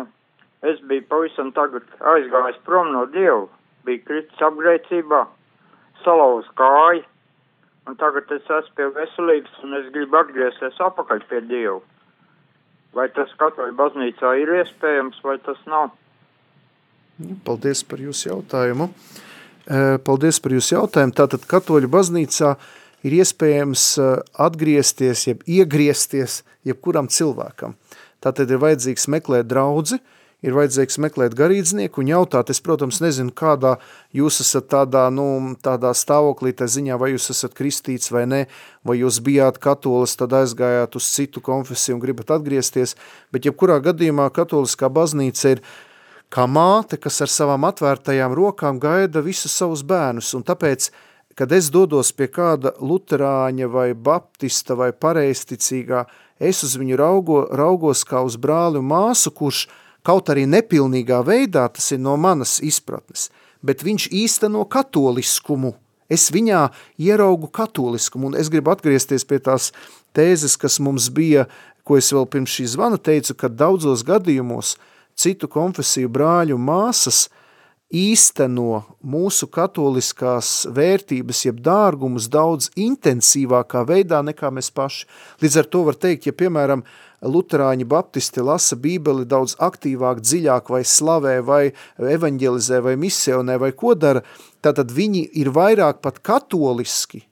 [0.67, 3.47] es biju pavisam tagad aizgājis prom no Dievu,
[3.87, 5.23] biju kritis apgrēcībā,
[6.03, 7.07] salauz kāju,
[7.89, 11.79] un tagad es esmu pie veselības, un es gribu atgriezties apakaļ pie Dieva.
[12.93, 15.91] Vai tas katoļu baznīcā ir iespējams, vai tas nav?
[17.45, 18.89] Paldies par jūsu jautājumu.
[20.05, 21.13] Paldies par jūsu jautājumu.
[21.17, 22.55] Tātad katoļu baznīcā
[23.05, 23.89] ir iespējams
[24.47, 27.75] atgriezties, jeb iegriezties jebkuram cilvēkam.
[28.23, 33.33] Tātad ir vajadzīgs meklēt draudzi, uh, ir vajadzīgs meklēt garīdznieku un jautāt, es, protams, nezinu,
[33.35, 33.75] kādā
[34.15, 38.45] jūs esat tādā, nu, tādā stāvoklī, tā ziņā, vai jūs esat kristīts vai ne,
[38.87, 42.95] vai jūs bijāt katolis, tad aizgājāt uz citu konfesiju un gribat atgriezties,
[43.33, 45.63] bet jebkurā gadījumā katoliskā baznīca ir
[46.31, 50.91] kā māte, kas ar savām atvērtajām rokām gaida visus savus bērnus, un tāpēc,
[51.35, 56.05] kad es dodos pie kāda luterāņa vai baptista vai pareisticīgā,
[56.39, 59.65] es uz viņu raugo, raugos kā uz brāli un māsu, kurš
[60.05, 63.29] kaut arī nepilnīgā veidā, tas ir no manas izpratnes,
[63.61, 65.75] bet viņš īsteno katoliskumu.
[66.09, 69.69] Es viņā ieraugu katoliskumu, un es gribu atgriezties pie tās
[70.17, 71.45] tēzes, kas mums bija,
[71.85, 74.75] ko es vēl pirms šī zvana teicu, ka daudzos gadījumos
[75.19, 77.27] citu konfesiju brāļu māsas
[77.89, 85.07] īsteno mūsu katoliskās vērtības, jeb dārgumus daudz intensīvākā veidā nekā mēs paši.
[85.41, 86.85] Līdz ar to var teikt, ja piemēram
[87.21, 91.63] luterāņi baptisti lasa bībeli daudz aktīvāk, dziļāk vai slavē, vai
[91.99, 94.23] evaņģelizē, vai misionē, vai ko dara,
[94.63, 97.23] tātad viņi ir vairāk pat katoliski,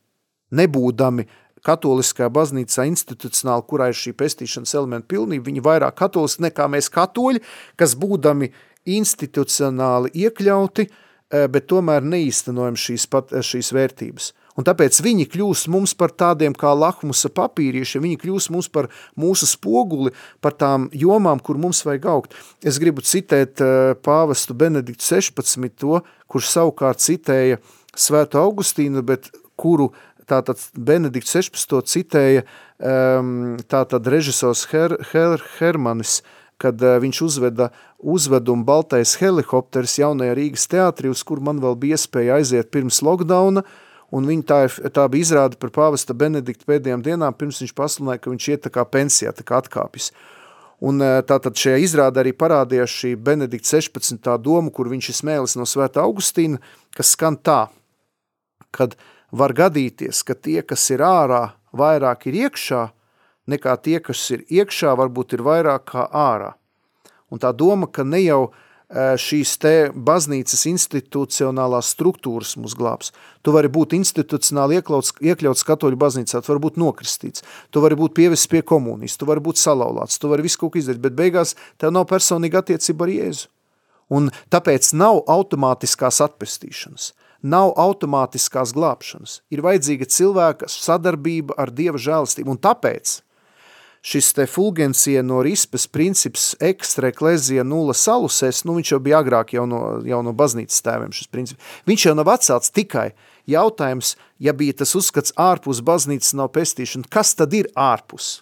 [0.51, 1.27] nebūdami
[1.67, 7.43] katoliskajā baznīcā institucionāli, kurā ir šī pestīšanas elementa pilnība, viņi vairāk katoliski nekā mēs katoļi,
[7.79, 8.51] kas būdami
[8.88, 14.31] institucionāli iekļauti, eh, bet tomēr neīstenojam šīs, pat, šīs vērtības.
[14.58, 18.89] Un tāpēc viņi kļūst mums par tādiem kā lakmusa papīrieši, viņi kļūst mums par
[19.20, 22.34] mūsu spoguli, par tām jomām, kur mums vajag augt.
[22.66, 25.70] Es gribu citēt uh, pāvestu Benediktu 16.
[25.78, 27.62] To, kurš savukārt citēja
[27.97, 29.91] Svētu Augustīnu, bet kuru
[30.30, 31.78] tātad Benedikts 16.
[31.86, 32.43] citēja
[32.82, 36.24] um, tātad režisors Her, Her, Hermanis,
[36.58, 37.70] kad uh, viņš uzveda
[38.01, 43.62] uzvedumu Baltais helikopters jaunajā Rīgas teātrī, uz kur man vēl bija iespēja aiziet pirms lockdowna,
[43.62, 44.60] uh, un viņa tā,
[44.93, 48.72] tā bija izrāda par pāvesta Benedikta pēdējām dienām, pirms viņš pasludināja, ka viņš iet tā
[48.74, 50.12] kā pensijā, tā kā atkāpjas.
[50.88, 54.30] Un e, tātad šajā izrādē arī parādījās šī Benedikta 16.
[54.43, 56.62] doma, kur viņš ir smēlis no svētā Augustīna,
[56.95, 57.66] kas skan tā,
[58.72, 58.93] kad
[59.34, 62.86] var gadīties, ka tie, kas ir ārā, vairāk ir iekšā,
[63.49, 66.53] nekā tie, kas ir iekšā, varbūt ir vairāk kā ārā.
[67.34, 68.55] Un tā doma, ka ne jau uh,
[68.93, 73.11] šīs te baznīcas institucionālās struktūras mūs glābs.
[73.43, 78.15] Tu vari būt institucionāli iekļauts, iekļauts katoļu baznīcā, tu vari būt nokristīts, tu vari būt
[78.15, 81.57] pievests pie komunijas, tu vari būt salaulāts, tu vari visu kaut ko izdarīt, bet beigās
[81.77, 83.51] tev nav personīga attiecība ar Jēzu.
[84.07, 87.11] Un tāpēc nav automātiskās atpestīšanas,
[87.43, 89.41] nav automātiskās glābšanas.
[89.51, 93.19] Ir vajadzīga cilvēka sadarbība ar Dieva žēlistību, un tāpēc
[94.05, 99.55] šis te fulgencija no rispes princips ekstra eklezija nulla salusēs, nu viņš jau bija agrāk
[99.57, 101.73] jau no, jau no baznīcas tēviem šis princips.
[101.89, 103.09] Viņš jau nav atcelts tikai
[103.49, 108.41] jautājums, ja bija tas uzskats ārpus baznīcas nav pestīšana, kas tad ir ārpus?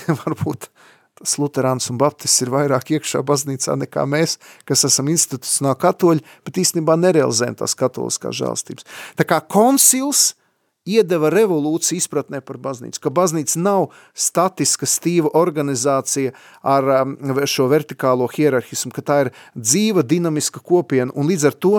[0.24, 0.70] Varbūt
[1.14, 6.58] tas luterāns un baptists ir vairāk iekšā baznīcā nekā mēs, kas esam institucionāli katoļi, bet
[6.58, 8.88] īstenībā nerealizējam tās katoliskās žēlstības.
[9.18, 10.32] Tā kā konsils
[10.84, 17.14] iedeva revolūciju izpratnē par baznīcu, ka baznīca nav statiska, stīva organizācija ar um,
[17.48, 21.76] šo vertikālo hierarhismu, ka tā ir dzīva, dinamiska kopiena, un līdz ar to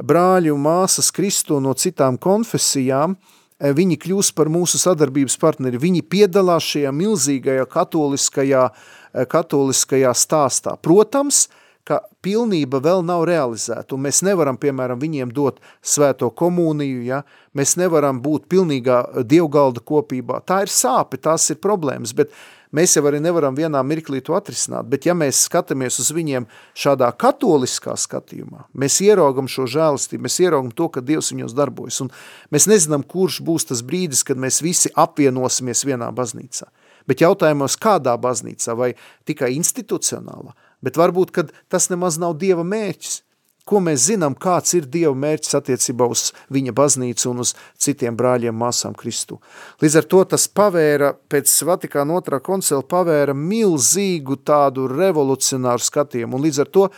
[0.00, 3.18] brāļi un māsas Kristo no citām konfesijām
[3.60, 8.70] Eh, viņi kļūs par mūsu sadarbības partneri, viņi piedalās šajā milzīgajā katoliskajā,
[9.12, 10.78] eh, katoliskajā stāstā.
[10.80, 11.48] Protams,
[11.88, 17.22] ka pilnība vēl nav realizēta, un mēs nevaram, piemēram, viņiem dot svēto komuniju, ja?
[17.56, 20.40] mēs nevaram būt pilnīgā dievgalda kopībā.
[20.46, 22.34] Tā ir sāpe, tās ir problēmas, bet
[22.70, 26.44] Mēs jau arī nevaram vienā mirklī to atrisināt, bet ja mēs skatāmies uz viņiem
[26.78, 32.12] šādā katoliskā skatījumā, mēs ieraugam šo žēlistību, mēs ieraugam to, ka Dievs viņos darbojas, un
[32.54, 36.70] mēs nezinām, kurš būs tas brīdis, kad mēs visi apvienosimies vienā baznīcā.
[37.10, 38.92] Bet jautājumos, kādā baznīcā vai
[39.26, 40.54] tikai institucionālā,
[40.84, 43.20] bet varbūt, kad tas nemaz nav Dieva mērķis–
[43.70, 48.56] ko mēs zinām, kāds ir Dieva mērķis attiecībā uz viņa baznīcu un uz citiem brāļiem
[48.56, 49.38] māsām Kristu.
[49.82, 56.46] Līdz ar to tas pavēra, pēc Vatikāna otrā koncila pavēra milzīgu tādu revolucionāru skatījumu, un
[56.48, 56.88] līdz ar to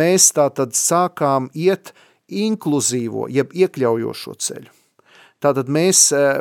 [0.00, 1.94] mēs tā tad sākām iet
[2.28, 4.74] inkluzīvo, jeb iekļaujošo ceļu.
[5.38, 6.40] Tātad mēs eh,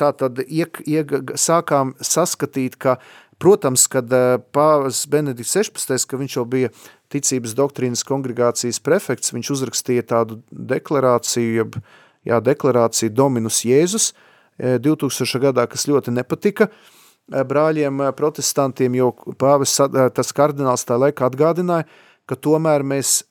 [0.00, 2.96] tātad iek, iek, sākām saskatīt, ka,
[3.40, 6.70] protams, kad eh, pāvis Benedikts 16, ka viņš jau bija
[7.10, 11.80] ticības doktrīnas kongregācijas prefekts, viņš uzrakstīja tādu deklarāciju, jeb,
[12.28, 14.12] jā, deklarāciju Dominus Jēzus
[14.60, 15.24] 2000.
[15.24, 19.10] E, gadā, kas ļoti nepatika e, brāļiem protestantiem, jo
[19.40, 19.78] pāvis,
[20.14, 21.88] tas kardināls tā laika atgādināja,
[22.28, 23.22] ka tomēr mēs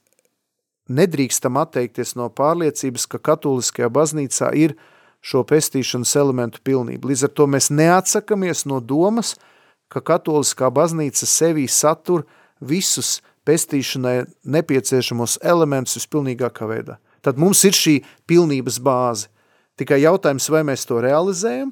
[0.90, 4.74] nedrīkstam atteikties no pārliecības, ka katoliskajā baznīcā ir
[5.22, 7.12] šo pestīšanas elementu pilnība.
[7.12, 9.59] Līdz ar to mēs neatsakamies no domas, ka
[9.98, 12.26] katoliskā baznīca sevī satur
[12.62, 17.00] visus pestīšanai nepieciešamos elementus vispilnīgākā veidā.
[17.26, 17.96] Tad mums ir šī
[18.30, 19.32] pilnības bāze.
[19.80, 21.72] Tikai jautājums, vai mēs to realizējam,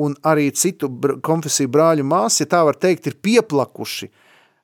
[0.00, 0.88] un arī citu
[1.26, 4.08] konfesiju brāļu māsi, ja tā var teikt, ir pieplakuši.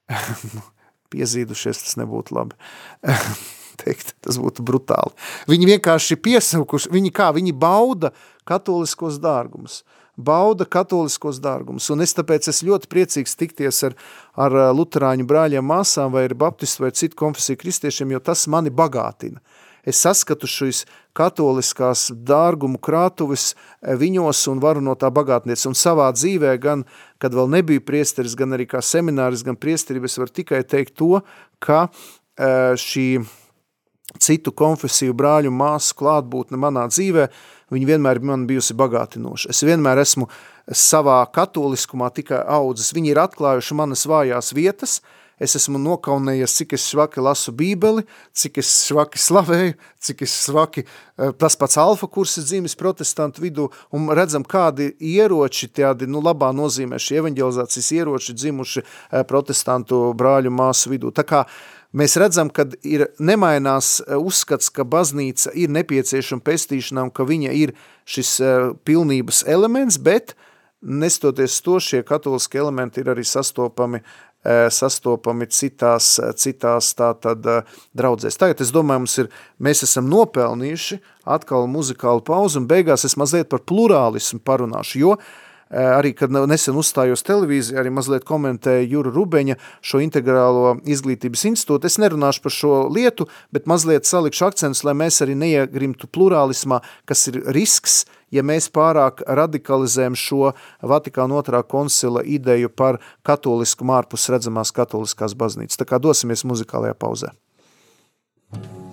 [1.12, 2.56] Piezīdušies, tas nebūtu labi.
[3.82, 5.14] teikt, tas būtu brutāli.
[5.50, 8.12] Viņi vienkārši piesaukuši, viņi kā, viņi bauda
[8.48, 9.82] katoliskos dārgumus
[10.18, 11.88] bauda katoliskos dārgumus.
[11.94, 13.96] Un es tāpēc esmu ļoti priecīgs tikties ar,
[14.34, 19.40] ar luterāņu brāļiem, māsām vai ar baptistu vai citu konfesiju kristiešiem, jo tas mani bagātina.
[19.88, 20.82] Es saskatu šīs
[21.16, 25.62] katoliskās dārgumu krātuvis viņos un varu no tā bagātniec.
[25.70, 26.84] Un savā dzīvē, gan,
[27.22, 31.22] kad vēl nebija priesteris, gan arī kā semināris, gan priesterība, es varu tikai teikt to,
[31.62, 31.86] ka
[32.82, 33.08] šī
[34.18, 37.30] citu konfesiju brāļu māsu klātbūtne manā dzīvē–
[37.74, 39.52] viņa vienmēr man bijusi bagātinoša.
[39.52, 40.28] Es vienmēr esmu
[40.68, 42.92] savā katoliskumā tikai audzis.
[42.96, 44.98] Viņi ir atklājuši manas vājās vietas,
[45.38, 48.02] es esmu nokaunējies, cik es švaki lasu bībeli,
[48.34, 53.44] cik es švaki slavēju, cik es švaki, eh, tas pats alfa kurs ir dzīvis protestantu
[53.44, 60.08] vidū, un redzam, kādi ieroči, tādi, nu, labā nozīmē šie evaņģelizācijas ieroči dzimuši eh, protestantu
[60.18, 61.14] brāļu māsu vidū.
[61.14, 67.08] Tā kā uh, mēs redzam, ka ir nemainās e, uzskats, ka baznīca ir nepieciešama pestīšanā
[67.08, 67.74] un ka viņa ir
[68.08, 68.52] šis e,
[68.88, 70.34] pilnības elements, bet
[70.82, 74.02] nestoties to, šie katoliskie elementi ir arī sastopami,
[74.44, 77.42] e, sastopami citās, citās tātad
[77.96, 78.38] draudzēs.
[78.38, 83.50] Tagad es domāju, mums ir, mēs esam nopelnījuši atkal muzikālu pauzu un beigās es mazliet
[83.50, 85.28] par plurālismu parunāšu, jo uh,
[85.70, 91.88] arī, kad nesen uzstājos televīzijā, arī mazliet komentēja Jura Rubeņa šo integrālo izglītības institūtu.
[91.88, 97.26] Es nerunāšu par šo lietu, bet mazliet salikšu akcentus, lai mēs arī neiegrimtu plurālismā, kas
[97.32, 98.02] ir risks,
[98.34, 100.52] ja mēs pārāk radikalizējam šo
[100.88, 105.80] Vatikāna otrā koncila ideju par katolisku mārpus redzamās katoliskās baznīcas.
[105.80, 107.32] Tā kā dosimies muzikālajā pauzē.
[108.48, 108.87] Oh,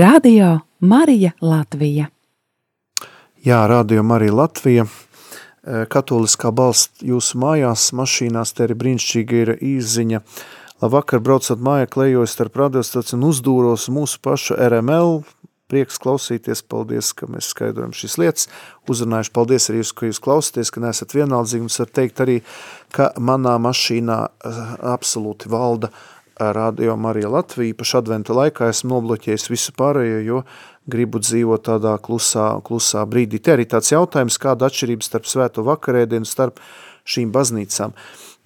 [0.00, 2.06] Radio Marija Latvija.
[3.44, 4.86] Jā, rādījuma arī Latvija.
[4.86, 10.22] Eh, Katoliskā balss jūsu mājās, mašīnās, te arī brīnišķīga ir īziņa.
[10.80, 15.20] Labvakar, braucot mājā, klejos starp radiostaciju un uzdūros mūsu pašu RML.
[15.68, 18.48] Prieks klausīties, paldies, ka mēs skaidrojam šīs lietas.
[18.88, 21.66] Uzrunājuši, paldies arī jūs, ka jūs klausāties, ka neesat vienaldzīgi.
[21.66, 22.38] Mums var teikt arī,
[22.96, 25.92] ka manā mašīnā eh, absolūti valda
[26.40, 27.74] Radio Marija Latvija.
[27.76, 30.38] Paši adventa laikā esmu nobloķējis visu pārējo, jo
[30.90, 33.40] gribu dzīvot tādā klusā, klusā brīdī.
[33.44, 36.62] Te arī tāds jautājums, kāda atšķirība starp svēto vakarēdienu starp
[37.04, 37.92] šīm baznīcām.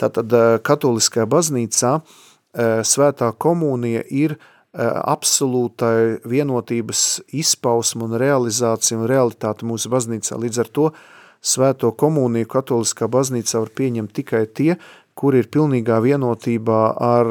[0.01, 4.41] Tātad eh, katoliskajā baznīcā eh, svētā komunija ir eh,
[4.83, 10.41] absolūtai vienotības izpausme un realizācija un realitāte mūsu baznīcā.
[10.43, 10.91] Līdz ar to
[11.45, 14.75] svēto komuniju katoliskā baznīcā var pieņemt tikai tie,
[15.15, 17.31] kur ir pilnīgā vienotībā ar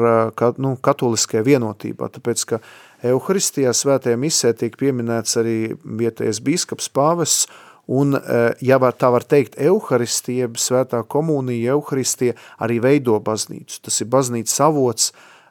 [0.60, 2.60] nu, katoliskajā vienotībā, tāpēc, ka
[3.04, 7.48] Euharistijā svētajā misē tiek pieminēts arī vietējais bīskaps pāvests,
[7.92, 8.16] un,
[8.64, 13.82] ja var, tā var teikt, Euharistija, svētā komunija, Euharistija arī veido baznīcu.
[13.84, 15.10] Tas ir baznīcas avots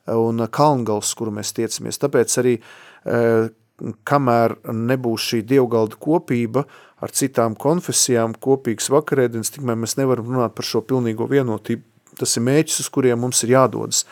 [0.10, 2.02] un kalngals, kuru mēs tiecamies.
[2.02, 2.56] Tāpēc arī,
[4.10, 6.66] kamēr nebūs šī dievgalda kopība
[7.04, 11.93] ar citām konfesijām, kopīgas vakarēdienas, tikmēr mēs nevaram runāt par šo pilnīgo vienotību.
[12.20, 14.04] Tas ir mēķis, uz kuriem mums ir jādodas.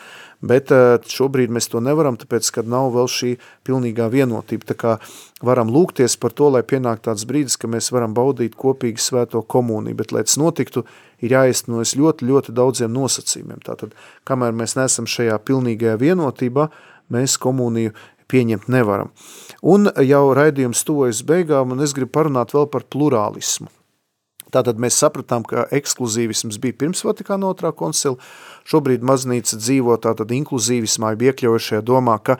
[0.42, 0.72] Bet
[1.06, 3.28] šobrīd mēs to nevaram, tāpēc, kad nav vēl šī
[3.62, 4.66] pilnīgā vienotība.
[4.72, 4.94] Tā kā
[5.46, 10.00] varam lūgties par to, lai pienāk tāds brīdis, ka mēs varam baudīt kopīgi svēto komuniju,
[10.00, 10.82] bet, lai tas notiktu,
[11.22, 13.60] ir jāiztenojas ļoti, ļoti daudziem nosacījumiem.
[13.62, 13.94] Tātad,
[14.26, 16.66] kamēr mēs nesam šajā pilnīgajā vienotībā,
[17.14, 17.94] mēs komuniju
[18.32, 19.12] pieņemt nevaram.
[19.62, 23.70] Un jau raidījums tuvojas beigām, un es gribu parunāt vēl par plurālismu.
[24.52, 28.18] Tātad mēs sapratām, ka ekskluzīvisms bija pirms Vatikāna otrā koncila,
[28.68, 32.38] šobrīd maznīca dzīvo tātad inkluzīvismā, iekļaujušajā domā, ka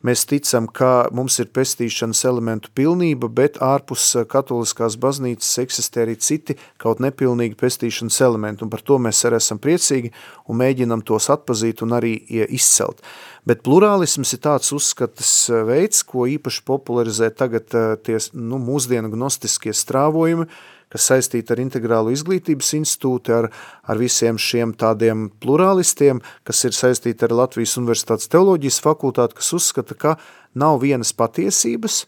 [0.00, 6.14] Mēs ticam, ka mums ir pestīšanas elementu pilnība, bet ārpus eh, katoliskās baznīcas eksistē arī
[6.16, 10.14] citi kaut nepilnīgi pestīšanas elementi, un par to mēs arī esam priecīgi
[10.48, 12.14] un mēģinam tos atpazīt un arī
[12.48, 13.04] izcelt.
[13.44, 19.12] Bet plurālisms ir tāds uzskatas eh, veids, ko īpaši popularizē tagad eh, tie nu, mūsdienu
[19.12, 20.48] gnostiskie strāvojumi,
[20.90, 23.50] kas saistīti ar integrālu izglītības institūti, ar,
[23.86, 29.94] ar visiem šiem tādiem plurālistiem, kas ir saistīti ar Latvijas Universitātes teoloģijas fakultāti, kas uzskata,
[29.94, 30.16] ka
[30.58, 32.04] nav vienas patiesības,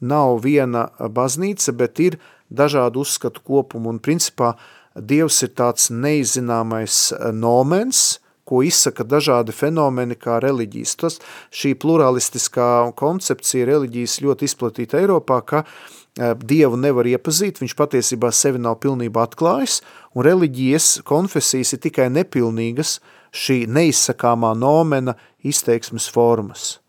[0.00, 2.18] nav viena baznīca, bet ir
[2.52, 4.56] dažādu uzskatu kopumu un principā
[4.92, 10.92] Dievs ir tāds neizzināmais nomens, ko izsaka dažādi fenomeni kā reliģijas.
[11.00, 11.16] Tas
[11.48, 12.66] šī pluralistiskā
[13.00, 19.24] koncepcija reliģijas ļoti izplatīta Eiropā, ka uh, Dievu nevar iepazīt, viņš patiesībā sevi nav pilnībā
[19.24, 19.78] atklājis,
[20.12, 22.98] un reliģijas konfesijas ir tikai nepilnīgas
[23.32, 26.82] šī neizsakāmā nomena izteiksmes formas.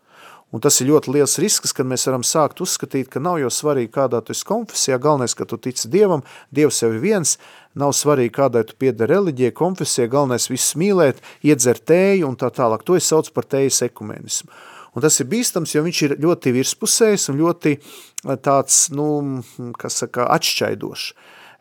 [0.54, 3.90] Un tas ir ļoti liels risks, kad mēs varam sākt uzskatīt, ka nav jau svarīgi,
[3.96, 6.22] kādā tu esi konfesijā, galvenais, ka tu tici Dievam,
[6.54, 7.32] Dievs sev ir viens,
[7.74, 12.84] nav svarīgi, kādai tu pieder reliģijai, konfesijai, galvenais visus mīlēt, iedzer tēju un tā tālāk.
[12.86, 14.52] To es saucu par tējas ekumenismu.
[14.94, 19.08] Un tas ir bīstams, jo viņš ir ļoti virspusējs un ļoti eh, tāds, nu,
[19.80, 21.08] kas saka, atšķaidošs.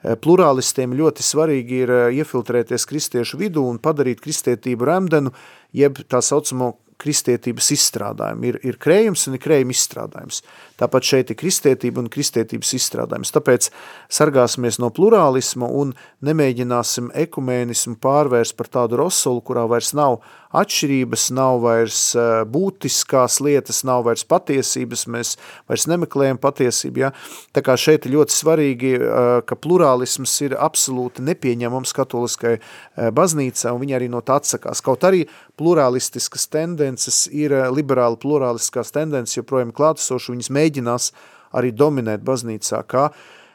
[0.04, 5.34] Eh, plurālistiem ļoti svarīgi ir eh, iefiltrēties kristiešu vidū un padarīt kristietību remdenu,
[5.74, 8.52] jeb tā saucamo kristietības izstrādājumi.
[8.52, 10.44] Ir, ir krējums un ir krējuma izstrādājums.
[10.84, 13.32] Tāpat šeit ir kristietība un kristietības izstrādājums.
[13.32, 13.70] Tāpēc
[14.12, 15.94] sargāsimies no plurālisma un
[16.28, 20.20] nemēģināsim ekumēnismu pārvērst par tādu rosolu, kurā vairs nav
[20.54, 25.34] atšķirības, nav vairs eh, būtiskās lietas, nav vairs patiesības, mēs
[25.70, 27.04] vairs nemeklējam patiesību.
[27.06, 27.12] Ja?
[27.56, 33.74] Tā kā šeit ir ļoti svarīgi, eh, ka plurālisms ir absolūti nepieņemams katoliskai eh, baznīcā,
[33.74, 34.84] un viņi arī no tā atsakās.
[34.86, 35.26] Kaut arī
[35.60, 41.14] plurālistiskas tendences ir liberāli plurālistiskās tendences, joprojām klātesoši, viņas mēģinās
[41.54, 43.12] arī dominēt baznīcā, kā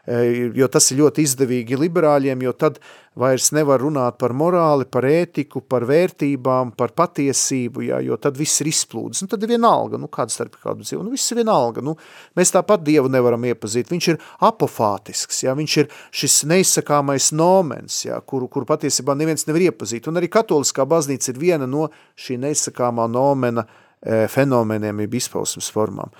[0.08, 2.78] Eh, jo tas ir ļoti izdevīgi liberāļiem, jo tad
[3.18, 8.62] vairs nevar runāt par morāli, par ētiku, par vērtībām, par patiesību, jā, jo tad viss
[8.62, 9.20] ir izplūdes.
[9.20, 11.84] Un tad ir vienalga, nu kāda starp kādu dzīvu, nu viss ir vienalga.
[11.84, 11.98] Nu,
[12.40, 15.90] mēs tāpat Dievu nevaram iepazīt, viņš ir apofātisks, jā, viņš ir
[16.22, 20.08] šis neizsakāmais nomens, jā, kuru, kuru patiesībā neviens nevar iepazīt.
[20.08, 23.87] Un arī katoliskā baznīca ir viena no šī neizsakāmā nomena uh, E,
[24.30, 26.12] fenomeniem, jeb izpausmes formām.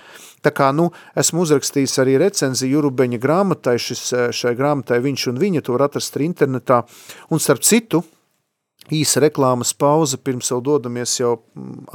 [0.43, 5.41] Tā kā, nu, esmu uzrakstījis arī recenziju Jurubeņa grāmatai, šis, e, šai grāmatai viņš un
[5.41, 6.83] viņa, to var atrast internetā,
[7.29, 8.03] un starp citu,
[8.95, 11.35] īsa reklāmas pauze, pirms jau dodamies, jau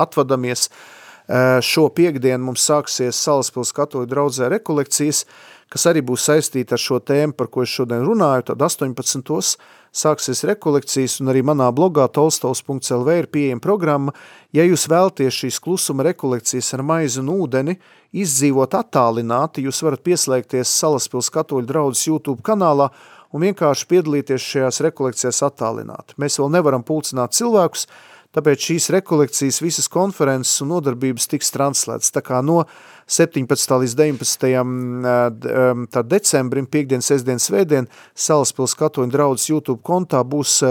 [0.00, 5.24] atvadamies, e, šo piekdienu mums sāksies Salaspils katoļu draudzē rekolekcijas,
[5.72, 9.56] kas arī būs saistīta ar šo tēmu, par ko es šodien runāju, tad 18
[9.94, 14.14] sāksies rekolekcijas, un arī manā blogā tolstovs.lv ir pieejama programma.
[14.54, 17.76] Ja jūs vēlties šīs klusuma rekolekcijas ar maizi un ūdeni
[18.14, 22.90] izdzīvot attālināti, jūs varat pieslēgties Salaspils katoļu draudzes YouTube kanālā
[23.34, 26.18] un vienkārši piedalīties šajās rekolekcijās attālināti.
[26.22, 27.88] Mēs vēl nevaram pulcināt cilvēkus,
[28.34, 32.12] tāpēc šīs rekolekcijas, visas konferences un nodarbības tiks translētas.
[32.14, 32.64] Tā kā no
[33.06, 33.76] 17.
[33.84, 35.86] līdz 19.
[35.94, 40.62] Tā decembrim, piekdien, sestdien, svētdien, Salaspils katoņu draudzes YouTube kontā būs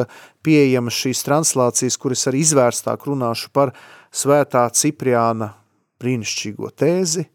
[0.43, 3.73] pieejamas šīs translācijas, kuras arī izvērstāk runāšu par
[4.13, 5.53] svētā Cipriāna
[6.03, 7.27] brīnišķīgo tēzi,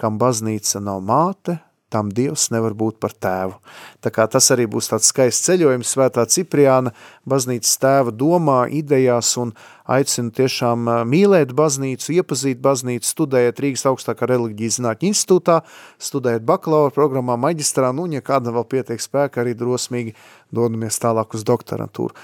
[0.00, 1.58] kam baznīca nav māte,
[1.92, 3.56] tam Dievs nevar būt par tēvu.
[4.02, 6.92] Tā kā tas arī būs tāds skaists ceļojums svētā Cipriāna
[7.28, 9.52] baznīcas tēva domā, idejās un
[9.86, 15.60] aicinu tiešām mīlēt baznīcu, iepazīt baznīcu, studējot Rīgas augstākā reliģijas zinātņu institūtā,
[16.02, 20.16] studējot bakalaura programmā, maģistrā, nu, ja kāda vēl pietiek spēka, arī drosmīgi
[20.54, 22.18] dodamies tālāk uz doktorantūru.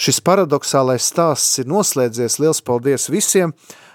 [0.00, 3.52] Šis paradoxālais stāsts ir noslēdzies, liels paldies visiem!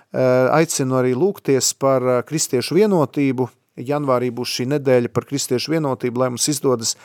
[0.09, 3.45] Aicinu arī lūgties par kristiešu vienotību,
[3.87, 6.95] janvārī būs šī nedēļa par kristiešu vienotību, lai mums izdodas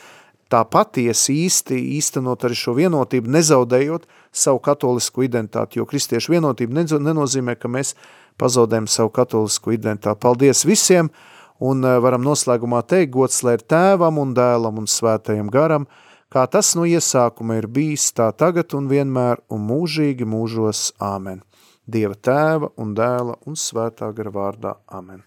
[0.53, 7.57] tā patiesi īsti īstenot arī šo vienotību, nezaudējot savu katolisku identitāti, jo kristiešu vienotība nenozīmē,
[7.59, 7.95] ka mēs
[8.41, 10.20] pazaudējam savu katolisku identitāti.
[10.22, 11.11] Paldies visiem,
[11.62, 15.89] un eh, varam noslēgumā teikt, gods lai ir tēvam un dēlam un svētajam garam,
[16.33, 20.91] kā tas no iesākuma ir bijis, tā tagad un vienmēr un mūžīgi mūžos.
[21.03, 21.45] Āmen.
[21.85, 24.77] Dieva tēva un dēla un svētā gara vārdā.
[24.89, 25.22] Amen.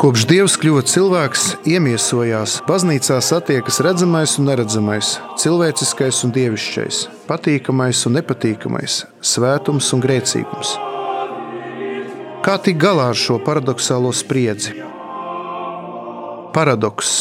[0.00, 5.10] Kopš Dievs kļuva cilvēks, iemiesojās, baznīcā satiekas redzamais un neredzamais,
[5.42, 10.72] cilvēciskais un dievišķais, patīkamais un nepatīkamais, svētums un grēcīgums.
[12.42, 14.78] Kā tikt galā ar šo paradoxālo spriedzi?
[16.56, 17.12] Paradoks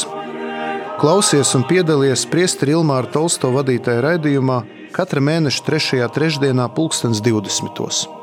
[1.01, 4.61] Klausies un piedalies Priesteri Ilmāra Tolsto vadītajā raidījumā
[4.93, 6.09] katra mēneša 3.
[6.13, 8.20] trešdienā, 2020.